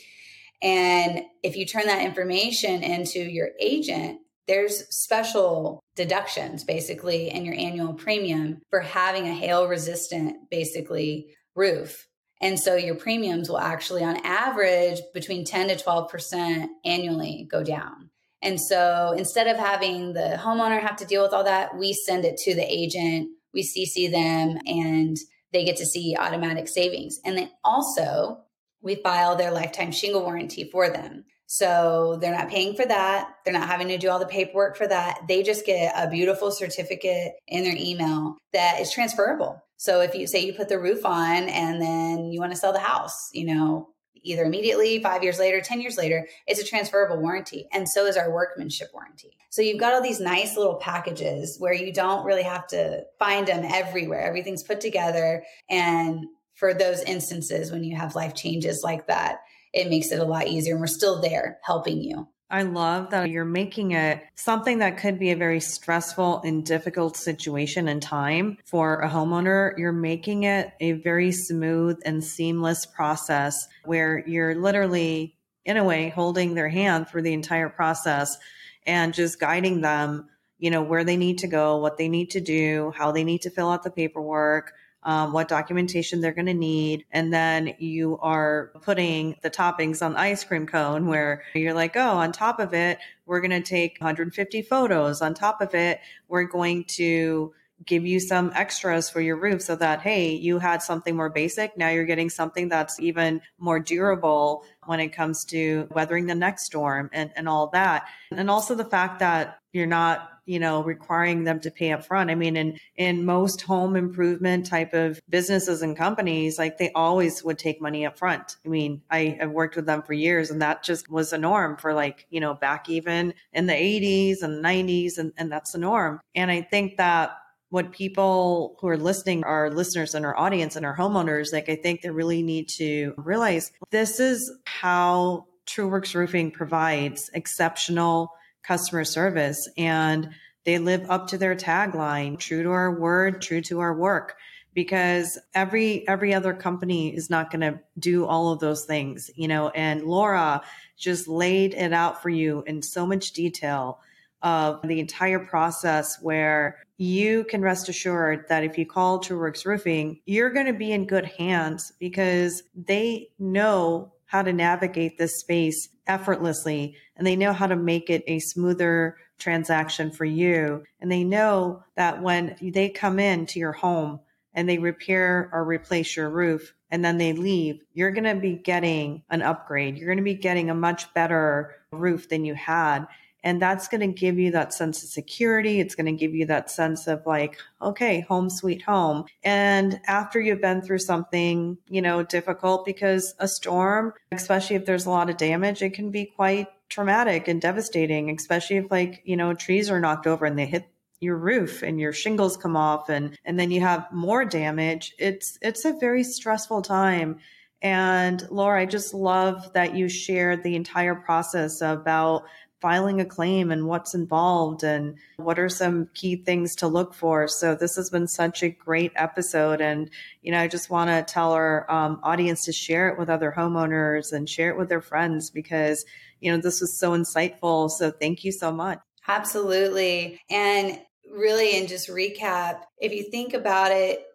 And 0.61 1.23
if 1.41 1.55
you 1.55 1.65
turn 1.65 1.87
that 1.87 2.05
information 2.05 2.83
into 2.83 3.19
your 3.19 3.49
agent, 3.59 4.19
there's 4.47 4.87
special 4.95 5.79
deductions 5.95 6.63
basically 6.63 7.31
in 7.31 7.45
your 7.45 7.55
annual 7.55 7.95
premium 7.95 8.61
for 8.69 8.81
having 8.81 9.27
a 9.27 9.33
hail 9.33 9.67
resistant 9.67 10.51
basically 10.51 11.35
roof. 11.55 12.05
And 12.41 12.59
so 12.59 12.75
your 12.75 12.93
premiums 12.93 13.49
will 13.49 13.57
actually 13.57 14.03
on 14.03 14.23
average 14.23 14.99
between 15.15 15.45
10 15.45 15.69
to 15.69 15.83
12% 15.83 16.67
annually 16.85 17.47
go 17.49 17.63
down. 17.63 18.11
And 18.43 18.61
so 18.61 19.15
instead 19.17 19.47
of 19.47 19.57
having 19.57 20.13
the 20.13 20.39
homeowner 20.39 20.79
have 20.79 20.97
to 20.97 21.05
deal 21.05 21.23
with 21.23 21.33
all 21.33 21.45
that, 21.45 21.75
we 21.75 21.93
send 21.93 22.23
it 22.23 22.37
to 22.43 22.53
the 22.53 22.71
agent, 22.71 23.29
we 23.51 23.63
CC 23.63 24.11
them 24.11 24.59
and 24.67 25.17
they 25.53 25.65
get 25.65 25.77
to 25.77 25.87
see 25.87 26.15
automatic 26.19 26.67
savings. 26.67 27.17
And 27.25 27.35
then 27.35 27.49
also 27.63 28.44
we 28.85 28.95
file 28.95 29.35
their 29.35 29.51
lifetime 29.51 29.91
shingle 29.91 30.21
warranty 30.21 30.69
for 30.71 30.89
them. 30.89 31.25
So 31.47 32.17
they're 32.21 32.35
not 32.35 32.49
paying 32.49 32.75
for 32.75 32.85
that. 32.85 33.35
They're 33.43 33.53
not 33.53 33.67
having 33.67 33.87
to 33.89 33.97
do 33.97 34.09
all 34.09 34.19
the 34.19 34.25
paperwork 34.25 34.77
for 34.77 34.87
that. 34.87 35.21
They 35.27 35.43
just 35.43 35.65
get 35.65 35.93
a 35.95 36.09
beautiful 36.09 36.51
certificate 36.51 37.33
in 37.47 37.63
their 37.63 37.75
email 37.77 38.37
that 38.53 38.79
is 38.79 38.91
transferable. 38.91 39.61
So 39.77 40.01
if 40.01 40.15
you 40.15 40.25
say 40.27 40.45
you 40.45 40.53
put 40.53 40.69
the 40.69 40.79
roof 40.79 41.05
on 41.05 41.49
and 41.49 41.81
then 41.81 42.31
you 42.31 42.39
want 42.39 42.53
to 42.53 42.57
sell 42.57 42.73
the 42.73 42.79
house, 42.79 43.29
you 43.33 43.45
know, 43.45 43.89
either 44.23 44.43
immediately, 44.43 45.01
five 45.01 45.23
years 45.23 45.37
later, 45.37 45.61
10 45.61 45.81
years 45.81 45.97
later, 45.97 46.27
it's 46.47 46.59
a 46.59 46.65
transferable 46.65 47.21
warranty. 47.21 47.67
And 47.71 47.87
so 47.87 48.05
is 48.05 48.17
our 48.17 48.33
workmanship 48.33 48.89
warranty. 48.93 49.37
So 49.51 49.61
you've 49.61 49.79
got 49.79 49.93
all 49.93 50.01
these 50.01 50.19
nice 50.19 50.57
little 50.57 50.75
packages 50.75 51.57
where 51.59 51.73
you 51.73 51.93
don't 51.93 52.25
really 52.25 52.43
have 52.43 52.65
to 52.67 53.03
find 53.19 53.47
them 53.47 53.63
everywhere. 53.63 54.21
Everything's 54.21 54.63
put 54.63 54.81
together. 54.81 55.43
And 55.69 56.25
for 56.55 56.73
those 56.73 57.01
instances 57.03 57.71
when 57.71 57.83
you 57.83 57.95
have 57.95 58.15
life 58.15 58.33
changes 58.33 58.81
like 58.83 59.07
that, 59.07 59.39
it 59.73 59.89
makes 59.89 60.11
it 60.11 60.19
a 60.19 60.25
lot 60.25 60.47
easier. 60.47 60.73
And 60.73 60.81
we're 60.81 60.87
still 60.87 61.21
there 61.21 61.59
helping 61.63 62.01
you. 62.01 62.27
I 62.49 62.61
love 62.61 63.09
that 63.09 63.31
you're 63.31 63.43
making 63.43 63.91
it 63.91 64.21
something 64.35 64.79
that 64.79 64.97
could 64.97 65.17
be 65.17 65.31
a 65.31 65.35
very 65.35 65.59
stressful 65.59 66.41
and 66.43 66.63
difficult 66.63 67.17
situation 67.17 67.87
and 67.87 68.01
time 68.01 68.57
for 68.65 68.99
a 68.99 69.09
homeowner. 69.09 69.75
You're 69.77 69.91
making 69.91 70.43
it 70.43 70.71
a 70.79 70.93
very 70.93 71.31
smooth 71.31 71.99
and 72.05 72.23
seamless 72.23 72.85
process 72.85 73.67
where 73.83 74.23
you're 74.27 74.53
literally, 74.53 75.35
in 75.65 75.77
a 75.77 75.83
way, 75.83 76.09
holding 76.09 76.53
their 76.53 76.69
hand 76.69 77.07
through 77.09 77.23
the 77.23 77.33
entire 77.33 77.67
process 77.67 78.37
and 78.85 79.13
just 79.13 79.39
guiding 79.39 79.81
them, 79.81 80.29
you 80.59 80.69
know, 80.69 80.83
where 80.83 81.03
they 81.03 81.17
need 81.17 81.39
to 81.39 81.47
go, 81.47 81.77
what 81.77 81.97
they 81.97 82.07
need 82.07 82.29
to 82.29 82.41
do, 82.41 82.93
how 82.95 83.11
they 83.11 83.23
need 83.23 83.41
to 83.41 83.49
fill 83.49 83.71
out 83.71 83.83
the 83.83 83.89
paperwork, 83.89 84.73
um, 85.05 85.31
what 85.31 85.47
documentation 85.47 86.19
they're 86.19 86.33
going 86.33 86.47
to 86.47 86.53
need. 86.53 87.05
And 87.11 87.31
then 87.31 87.75
you 87.77 88.17
are 88.21 88.71
putting 88.81 89.37
the 89.43 89.51
toppings 89.51 90.03
on 90.03 90.13
the 90.13 90.19
ice 90.19 90.43
cream 90.43 90.65
cone 90.65 91.05
where 91.05 91.43
you're 91.53 91.75
like, 91.75 91.95
oh, 91.95 92.17
on 92.17 92.31
top 92.31 92.59
of 92.59 92.73
it, 92.73 92.97
we're 93.27 93.39
going 93.39 93.51
to 93.51 93.61
take 93.61 93.97
150 93.99 94.63
photos. 94.63 95.21
On 95.21 95.33
top 95.33 95.61
of 95.61 95.75
it, 95.75 95.99
we're 96.27 96.45
going 96.45 96.85
to 96.95 97.53
give 97.85 98.05
you 98.05 98.19
some 98.19 98.51
extras 98.55 99.09
for 99.09 99.21
your 99.21 99.35
roof 99.35 99.61
so 99.61 99.75
that 99.75 100.01
hey 100.01 100.31
you 100.33 100.59
had 100.59 100.81
something 100.81 101.15
more 101.15 101.29
basic 101.29 101.77
now 101.77 101.89
you're 101.89 102.05
getting 102.05 102.29
something 102.29 102.69
that's 102.69 102.99
even 102.99 103.41
more 103.57 103.79
durable 103.79 104.63
when 104.85 104.99
it 104.99 105.09
comes 105.09 105.43
to 105.45 105.87
weathering 105.91 106.25
the 106.25 106.35
next 106.35 106.65
storm 106.65 107.09
and, 107.11 107.31
and 107.35 107.49
all 107.49 107.67
that 107.67 108.05
and 108.31 108.49
also 108.49 108.75
the 108.75 108.85
fact 108.85 109.19
that 109.19 109.59
you're 109.73 109.85
not 109.85 110.31
you 110.45 110.59
know, 110.59 110.83
requiring 110.83 111.43
them 111.43 111.59
to 111.59 111.71
pay 111.71 111.91
up 111.91 112.05
front. 112.05 112.29
I 112.29 112.35
mean, 112.35 112.55
in, 112.55 112.79
in 112.95 113.25
most 113.25 113.61
home 113.61 113.95
improvement 113.95 114.67
type 114.67 114.93
of 114.93 115.19
businesses 115.27 115.81
and 115.81 115.97
companies, 115.97 116.59
like 116.59 116.77
they 116.77 116.91
always 116.93 117.43
would 117.43 117.57
take 117.57 117.81
money 117.81 118.05
up 118.05 118.17
front. 118.17 118.57
I 118.65 118.69
mean, 118.69 119.01
I 119.09 119.37
have 119.39 119.51
worked 119.51 119.75
with 119.75 119.87
them 119.87 120.03
for 120.03 120.13
years 120.13 120.51
and 120.51 120.61
that 120.61 120.83
just 120.83 121.09
was 121.09 121.31
the 121.31 121.37
norm 121.37 121.77
for 121.77 121.93
like, 121.93 122.27
you 122.29 122.39
know, 122.39 122.53
back 122.53 122.89
even 122.89 123.33
in 123.53 123.65
the 123.65 123.73
80s 123.73 124.43
and 124.43 124.63
90s. 124.63 125.17
And, 125.17 125.33
and 125.37 125.51
that's 125.51 125.71
the 125.71 125.79
norm. 125.79 126.21
And 126.35 126.51
I 126.51 126.61
think 126.61 126.97
that 126.97 127.37
what 127.69 127.91
people 127.91 128.77
who 128.79 128.87
are 128.87 128.97
listening, 128.97 129.43
our 129.43 129.71
listeners 129.71 130.15
and 130.15 130.25
our 130.25 130.37
audience 130.37 130.75
and 130.75 130.85
our 130.85 130.95
homeowners, 130.95 131.51
like 131.51 131.69
I 131.69 131.75
think 131.75 132.01
they 132.01 132.09
really 132.09 132.43
need 132.43 132.69
to 132.77 133.13
realize 133.17 133.71
this 133.91 134.19
is 134.19 134.51
how 134.65 135.47
TrueWorks 135.65 136.13
Roofing 136.13 136.51
provides 136.51 137.29
exceptional 137.33 138.31
customer 138.63 139.03
service 139.03 139.69
and 139.77 140.29
they 140.63 140.79
live 140.79 141.09
up 141.09 141.27
to 141.27 141.37
their 141.37 141.55
tagline 141.55 142.39
true 142.39 142.63
to 142.63 142.71
our 142.71 142.99
word 142.99 143.41
true 143.41 143.61
to 143.61 143.79
our 143.79 143.95
work 143.95 144.35
because 144.73 145.39
every 145.53 146.07
every 146.07 146.33
other 146.33 146.53
company 146.53 147.15
is 147.15 147.29
not 147.29 147.51
going 147.51 147.61
to 147.61 147.79
do 147.99 148.25
all 148.25 148.51
of 148.51 148.59
those 148.59 148.85
things 148.85 149.29
you 149.35 149.47
know? 149.47 149.69
And 149.69 150.03
laura 150.03 150.61
just 150.97 151.27
laid 151.27 151.73
it 151.73 151.93
out 151.93 152.21
for 152.21 152.29
you 152.29 152.63
in 152.65 152.81
so 152.81 153.05
much 153.05 153.33
detail 153.33 153.99
of 154.41 154.81
the 154.83 154.99
entire 154.99 155.39
process 155.39 156.19
where 156.21 156.84
you 156.97 157.43
can 157.45 157.61
rest 157.61 157.89
assured 157.89 158.45
that 158.47 158.63
if 158.63 158.77
you 158.77 158.85
call 158.85 159.19
TrueWorks 159.19 159.65
Roofing, 159.65 160.19
you're 160.25 160.51
going 160.51 160.65
to 160.65 160.73
be 160.73 160.91
in 160.91 161.05
good 161.05 161.25
hands 161.25 161.91
because 161.99 162.63
they 162.73 163.29
know 163.37 164.13
how 164.25 164.41
to 164.41 164.53
navigate 164.53 165.17
this 165.17 165.39
space 165.39 165.89
effortlessly 166.07 166.95
and 167.15 167.25
they 167.25 167.35
know 167.35 167.53
how 167.53 167.67
to 167.67 167.75
make 167.75 168.09
it 168.09 168.23
a 168.27 168.39
smoother 168.39 169.17
transaction 169.37 170.11
for 170.11 170.25
you. 170.25 170.83
And 170.99 171.11
they 171.11 171.23
know 171.23 171.83
that 171.95 172.21
when 172.21 172.55
they 172.61 172.89
come 172.89 173.19
in 173.19 173.45
to 173.47 173.59
your 173.59 173.73
home 173.73 174.19
and 174.53 174.67
they 174.67 174.77
repair 174.77 175.49
or 175.53 175.63
replace 175.65 176.15
your 176.15 176.29
roof 176.29 176.73
and 176.89 177.03
then 177.03 177.17
they 177.17 177.33
leave, 177.33 177.81
you're 177.93 178.11
going 178.11 178.23
to 178.23 178.35
be 178.35 178.55
getting 178.55 179.23
an 179.29 179.41
upgrade. 179.41 179.97
You're 179.97 180.07
going 180.07 180.17
to 180.17 180.23
be 180.23 180.35
getting 180.35 180.69
a 180.69 180.75
much 180.75 181.13
better 181.13 181.75
roof 181.91 182.29
than 182.29 182.45
you 182.45 182.55
had. 182.55 183.05
And 183.45 183.61
that's 183.61 183.87
going 183.87 184.01
to 184.01 184.07
give 184.07 184.39
you 184.39 184.51
that 184.51 184.73
sense 184.73 185.03
of 185.03 185.09
security. 185.09 185.79
It's 185.79 185.93
going 185.93 186.07
to 186.07 186.11
give 186.19 186.33
you 186.33 186.47
that 186.47 186.71
sense 186.71 187.05
of 187.05 187.27
like, 187.27 187.59
okay, 187.79 188.21
home 188.21 188.49
sweet 188.49 188.81
home. 188.81 189.25
And 189.43 190.01
after 190.07 190.41
you've 190.41 190.61
been 190.61 190.81
through 190.81 190.99
something, 190.99 191.77
you 191.87 192.01
know, 192.01 192.23
difficult 192.23 192.85
because 192.85 193.35
a 193.37 193.47
storm, 193.47 194.13
especially 194.31 194.77
if 194.77 194.87
there's 194.87 195.05
a 195.05 195.11
lot 195.11 195.29
of 195.29 195.37
damage, 195.37 195.83
it 195.83 195.93
can 195.93 196.09
be 196.09 196.25
quite 196.25 196.67
traumatic 196.89 197.47
and 197.47 197.61
devastating, 197.61 198.31
especially 198.31 198.77
if 198.77 198.89
like, 198.89 199.21
you 199.25 199.37
know, 199.37 199.53
trees 199.53 199.91
are 199.91 199.99
knocked 199.99 200.25
over 200.25 200.47
and 200.47 200.57
they 200.57 200.65
hit 200.65 200.87
your 201.19 201.37
roof 201.37 201.83
and 201.83 201.99
your 201.99 202.13
shingles 202.13 202.57
come 202.57 202.75
off 202.75 203.09
and 203.09 203.37
and 203.45 203.59
then 203.59 203.71
you 203.71 203.81
have 203.81 204.11
more 204.11 204.43
damage. 204.43 205.13
It's 205.19 205.57
it's 205.61 205.85
a 205.85 205.93
very 205.93 206.23
stressful 206.23 206.81
time. 206.81 207.37
And 207.81 208.47
Laura, 208.49 208.81
I 208.81 208.85
just 208.85 209.13
love 209.13 209.73
that 209.73 209.95
you 209.95 210.09
shared 210.09 210.63
the 210.63 210.75
entire 210.75 211.13
process 211.13 211.81
about 211.81 212.45
filing 212.85 213.19
a 213.19 213.25
claim 213.25 213.71
and 213.71 213.87
what's 213.87 214.13
involved 214.13 214.83
and 214.83 215.17
what 215.37 215.57
are 215.57 215.67
some 215.67 216.07
key 216.13 216.35
things 216.35 216.75
to 216.75 216.87
look 216.87 217.15
for. 217.15 217.47
So 217.47 217.73
this 217.73 217.95
has 217.95 218.11
been 218.11 218.27
such 218.27 218.61
a 218.61 218.69
great 218.69 219.11
episode. 219.15 219.81
And, 219.81 220.11
you 220.43 220.51
know, 220.51 220.59
I 220.59 220.67
just 220.67 220.91
want 220.91 221.09
to 221.09 221.23
tell 221.23 221.53
our 221.53 221.89
um, 221.91 222.19
audience 222.21 222.63
to 222.65 222.71
share 222.71 223.09
it 223.09 223.17
with 223.17 223.27
other 223.27 223.51
homeowners 223.57 224.33
and 224.33 224.47
share 224.47 224.69
it 224.69 224.77
with 224.77 224.87
their 224.87 225.01
friends 225.01 225.49
because, 225.49 226.05
you 226.41 226.51
know, 226.51 226.61
this 226.61 226.79
was 226.79 226.99
so 226.99 227.13
insightful. 227.13 227.89
So 227.89 228.11
thank 228.11 228.43
you 228.43 228.51
so 228.51 228.71
much. 228.71 228.99
Absolutely. 229.27 230.39
And 230.51 230.99
really, 231.33 231.79
and 231.79 231.87
just 231.87 232.07
recap, 232.07 232.81
if 232.99 233.13
you 233.13 233.23
think 233.31 233.55
about 233.55 233.93
it, 233.93 234.27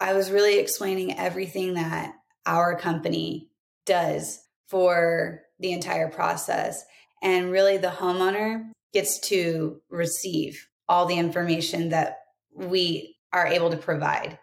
I 0.00 0.14
was 0.14 0.30
really 0.30 0.58
explaining 0.60 1.18
everything 1.18 1.74
that 1.74 2.14
our 2.46 2.74
company 2.74 3.50
does 3.84 4.40
for 4.66 5.42
the 5.60 5.72
entire 5.72 6.08
process. 6.08 6.86
And 7.22 7.50
really, 7.50 7.76
the 7.78 7.88
homeowner 7.88 8.70
gets 8.92 9.18
to 9.20 9.80
receive 9.88 10.68
all 10.88 11.06
the 11.06 11.18
information 11.18 11.90
that 11.90 12.18
we 12.54 13.16
are 13.32 13.46
able 13.46 13.70
to 13.70 13.76
provide. 13.76 14.38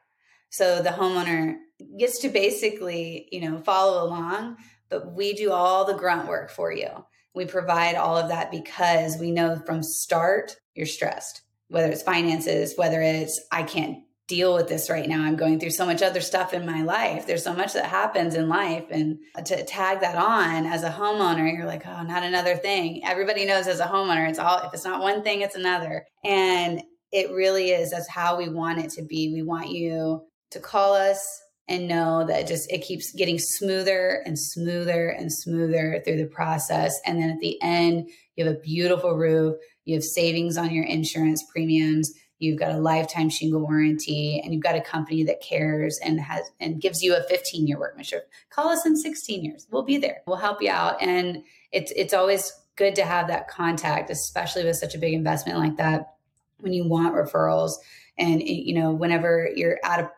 So 0.50 0.82
the 0.82 0.90
homeowner 0.90 1.58
gets 2.00 2.20
to 2.20 2.30
basically, 2.30 3.28
you 3.32 3.42
know, 3.42 3.60
follow 3.60 4.04
along, 4.04 4.58
but 4.90 5.14
we 5.14 5.34
do 5.34 5.52
all 5.52 5.86
the 5.86 5.94
grunt 5.94 6.28
work 6.28 6.50
for 6.50 6.72
you. 6.72 6.90
We 7.36 7.46
provide 7.46 7.96
all 7.96 8.18
of 8.18 8.30
that 8.30 8.50
because 8.50 9.18
we 9.18 9.32
know 9.32 9.62
from 9.66 9.84
start 9.84 10.56
you're 10.74 10.88
stressed, 10.88 11.42
whether 11.68 11.92
it's 11.92 12.02
finances, 12.02 12.74
whether 12.76 13.02
it's 13.02 13.40
I 13.52 13.64
can't 13.64 14.00
deal 14.30 14.54
with 14.54 14.70
this 14.70 14.90
right 14.90 15.10
now. 15.10 15.24
I'm 15.24 15.36
going 15.36 15.60
through 15.60 15.72
so 15.72 15.86
much 15.86 16.02
other 16.02 16.22
stuff 16.22 16.54
in 16.54 16.66
my 16.66 16.84
life. 16.84 17.26
There's 17.26 17.44
so 17.44 17.54
much 17.54 17.74
that 17.74 17.86
happens 17.86 18.36
in 18.36 18.48
life. 18.48 18.86
And 18.92 19.18
to 19.44 19.66
tag 19.66 20.00
that 20.02 20.16
on 20.16 20.68
as 20.68 20.84
a 20.84 20.90
homeowner, 20.90 21.52
you're 21.52 21.66
like, 21.66 21.86
oh, 21.86 22.04
not 22.04 22.24
another 22.24 22.56
thing. 22.56 23.04
Everybody 23.04 23.46
knows 23.46 23.68
as 23.68 23.80
a 23.80 23.88
homeowner, 23.88 24.30
it's 24.30 24.40
all, 24.40 24.60
if 24.60 24.74
it's 24.74 24.86
not 24.86 25.02
one 25.02 25.24
thing, 25.24 25.42
it's 25.42 25.56
another. 25.56 26.06
And 26.24 26.84
it 27.12 27.32
really 27.32 27.72
is. 27.72 27.90
That's 27.90 28.08
how 28.08 28.38
we 28.38 28.50
want 28.50 28.80
it 28.80 28.92
to 28.92 29.02
be. 29.02 29.34
We 29.34 29.42
want 29.42 29.70
you 29.70 30.22
to 30.52 30.60
call 30.60 30.94
us 30.94 31.20
and 31.68 31.88
know 31.88 32.26
that 32.26 32.48
just 32.48 32.72
it 32.72 32.84
keeps 32.84 33.12
getting 33.12 33.40
smoother 33.40 34.22
and 34.26 34.38
smoother 34.38 35.10
and 35.10 35.34
smoother 35.34 36.02
through 36.06 36.18
the 36.18 36.26
process. 36.26 37.00
And 37.06 37.20
then 37.20 37.32
at 37.32 37.40
the 37.40 37.60
end, 37.62 38.10
you 38.36 38.46
have 38.46 38.56
a 38.56 38.60
beautiful 38.60 39.16
roof, 39.16 39.56
you 39.86 39.96
have 39.96 40.04
savings 40.04 40.58
on 40.58 40.72
your 40.72 40.86
insurance 40.86 41.44
premiums, 41.52 42.12
you've 42.40 42.60
got 42.60 42.72
a 42.72 42.80
lifetime 42.80 43.30
shingle 43.30 43.62
warranty, 43.62 44.42
and 44.44 44.54
you've 44.54 44.64
got 44.64 44.76
a 44.76 44.82
company 44.82 45.24
that 45.26 45.42
cares 45.42 46.00
and 46.04 46.20
has 46.20 46.50
and 46.60 46.82
gives 46.82 47.02
you 47.02 47.16
a 47.16 47.24
15 47.24 47.68
year 47.68 47.80
workmanship. 47.80 48.30
Call 48.50 48.70
us 48.70 48.86
in 48.86 48.96
16 48.96 49.44
years. 49.44 49.68
We'll 49.70 49.84
be 49.84 49.98
there. 49.98 50.22
We'll 50.26 50.38
help 50.38 50.62
you 50.62 50.72
out. 50.72 51.02
And 51.02 51.44
it's 51.72 51.92
it's 51.96 52.14
always 52.14 52.52
good 52.76 52.96
to 52.96 53.06
have 53.06 53.28
that 53.28 53.50
contact, 53.50 54.10
especially 54.10 54.66
with 54.66 54.78
such 54.78 54.96
a 54.96 55.00
big 55.00 55.14
investment 55.14 55.60
like 55.60 55.78
that 55.78 56.16
when 56.62 56.74
you 56.74 56.88
want 56.88 57.16
referrals 57.16 57.74
and 58.18 58.42
you 58.42 58.74
know 58.74 58.92
whenever 58.92 59.50
you're 59.56 59.80
at 59.84 60.00
a 60.00 60.12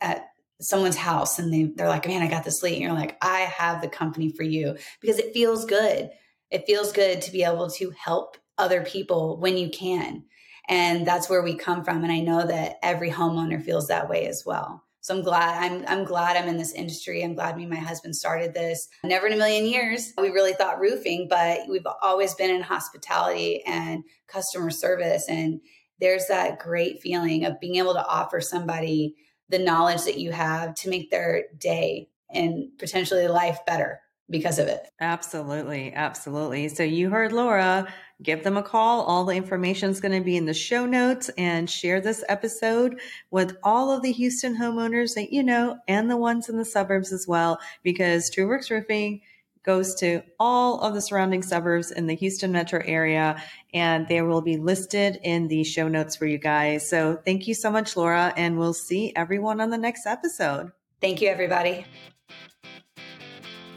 at 0.00 0.30
someone's 0.60 0.96
house 0.96 1.38
and 1.38 1.52
they 1.52 1.64
they're 1.76 1.88
like 1.88 2.06
man 2.06 2.22
i 2.22 2.28
got 2.28 2.44
this 2.44 2.62
lead 2.62 2.74
and 2.74 2.82
you're 2.82 2.92
like 2.92 3.16
i 3.22 3.40
have 3.40 3.80
the 3.80 3.88
company 3.88 4.30
for 4.30 4.42
you 4.42 4.76
because 5.00 5.18
it 5.18 5.32
feels 5.32 5.64
good 5.64 6.10
it 6.50 6.66
feels 6.66 6.92
good 6.92 7.20
to 7.20 7.30
be 7.30 7.44
able 7.44 7.68
to 7.68 7.90
help 7.90 8.36
other 8.56 8.82
people 8.82 9.36
when 9.38 9.56
you 9.56 9.68
can 9.68 10.24
and 10.68 11.06
that's 11.06 11.28
where 11.28 11.42
we 11.42 11.56
come 11.56 11.84
from. 11.84 12.02
And 12.02 12.12
i 12.12 12.20
know 12.20 12.46
that 12.46 12.76
every 12.82 13.10
homeowner 13.10 13.62
feels 13.62 13.86
that 13.88 14.08
way 14.08 14.26
as 14.26 14.42
well. 14.46 14.84
So 15.00 15.16
i'm 15.16 15.22
glad 15.22 15.72
i'm 15.72 15.84
i'm 15.88 16.04
glad 16.04 16.36
i'm 16.36 16.48
in 16.48 16.56
this 16.56 16.72
industry. 16.72 17.22
I'm 17.22 17.34
glad 17.34 17.56
me 17.56 17.64
and 17.64 17.72
my 17.72 17.78
husband 17.78 18.14
started 18.14 18.54
this. 18.54 18.88
Never 19.02 19.26
in 19.26 19.32
a 19.32 19.36
million 19.36 19.66
years. 19.66 20.12
We 20.18 20.30
really 20.30 20.52
thought 20.52 20.80
roofing 20.80 21.28
but 21.28 21.60
we've 21.68 21.86
always 22.02 22.34
been 22.34 22.50
in 22.50 22.62
hospitality 22.62 23.62
and 23.64 24.04
customer 24.26 24.70
service. 24.70 25.26
And 25.28 25.60
there's 26.00 26.26
that 26.28 26.58
great 26.58 27.00
feeling 27.00 27.44
of 27.44 27.60
being 27.60 27.76
able 27.76 27.94
to 27.94 28.06
offer 28.06 28.40
somebody 28.40 29.16
the 29.48 29.58
knowledge 29.58 30.04
that 30.04 30.18
you 30.18 30.30
have 30.30 30.74
to 30.74 30.90
make 30.90 31.10
their 31.10 31.44
day 31.58 32.10
and 32.30 32.68
potentially 32.78 33.26
life 33.28 33.58
better 33.66 34.00
because 34.30 34.58
of 34.58 34.68
it. 34.68 34.88
Absolutely. 35.00 35.92
Absolutely. 35.92 36.68
So 36.68 36.82
you 36.82 37.10
heard 37.10 37.32
Laura, 37.32 37.92
give 38.22 38.44
them 38.44 38.56
a 38.56 38.62
call. 38.62 39.02
All 39.02 39.24
the 39.24 39.34
information 39.34 39.90
is 39.90 40.00
going 40.00 40.18
to 40.18 40.24
be 40.24 40.36
in 40.36 40.46
the 40.46 40.54
show 40.54 40.86
notes 40.86 41.30
and 41.38 41.68
share 41.68 42.00
this 42.00 42.24
episode 42.28 43.00
with 43.30 43.56
all 43.62 43.90
of 43.90 44.02
the 44.02 44.12
Houston 44.12 44.56
homeowners 44.56 45.14
that 45.14 45.32
you 45.32 45.42
know 45.42 45.78
and 45.88 46.10
the 46.10 46.16
ones 46.16 46.48
in 46.48 46.56
the 46.56 46.64
suburbs 46.64 47.12
as 47.12 47.26
well, 47.26 47.58
because 47.82 48.30
TrueWorks 48.30 48.70
Roofing 48.70 49.22
goes 49.64 49.94
to 49.96 50.22
all 50.38 50.80
of 50.80 50.94
the 50.94 51.00
surrounding 51.00 51.42
suburbs 51.42 51.90
in 51.90 52.06
the 52.06 52.14
Houston 52.14 52.52
metro 52.52 52.80
area, 52.84 53.42
and 53.74 54.08
they 54.08 54.22
will 54.22 54.40
be 54.40 54.56
listed 54.56 55.18
in 55.22 55.48
the 55.48 55.62
show 55.64 55.88
notes 55.88 56.16
for 56.16 56.26
you 56.26 56.38
guys. 56.38 56.88
So 56.88 57.20
thank 57.24 57.46
you 57.46 57.54
so 57.54 57.70
much, 57.70 57.96
Laura, 57.96 58.32
and 58.36 58.58
we'll 58.58 58.72
see 58.72 59.12
everyone 59.14 59.60
on 59.60 59.70
the 59.70 59.78
next 59.78 60.06
episode. 60.06 60.72
Thank 61.00 61.20
you, 61.20 61.28
everybody. 61.28 61.84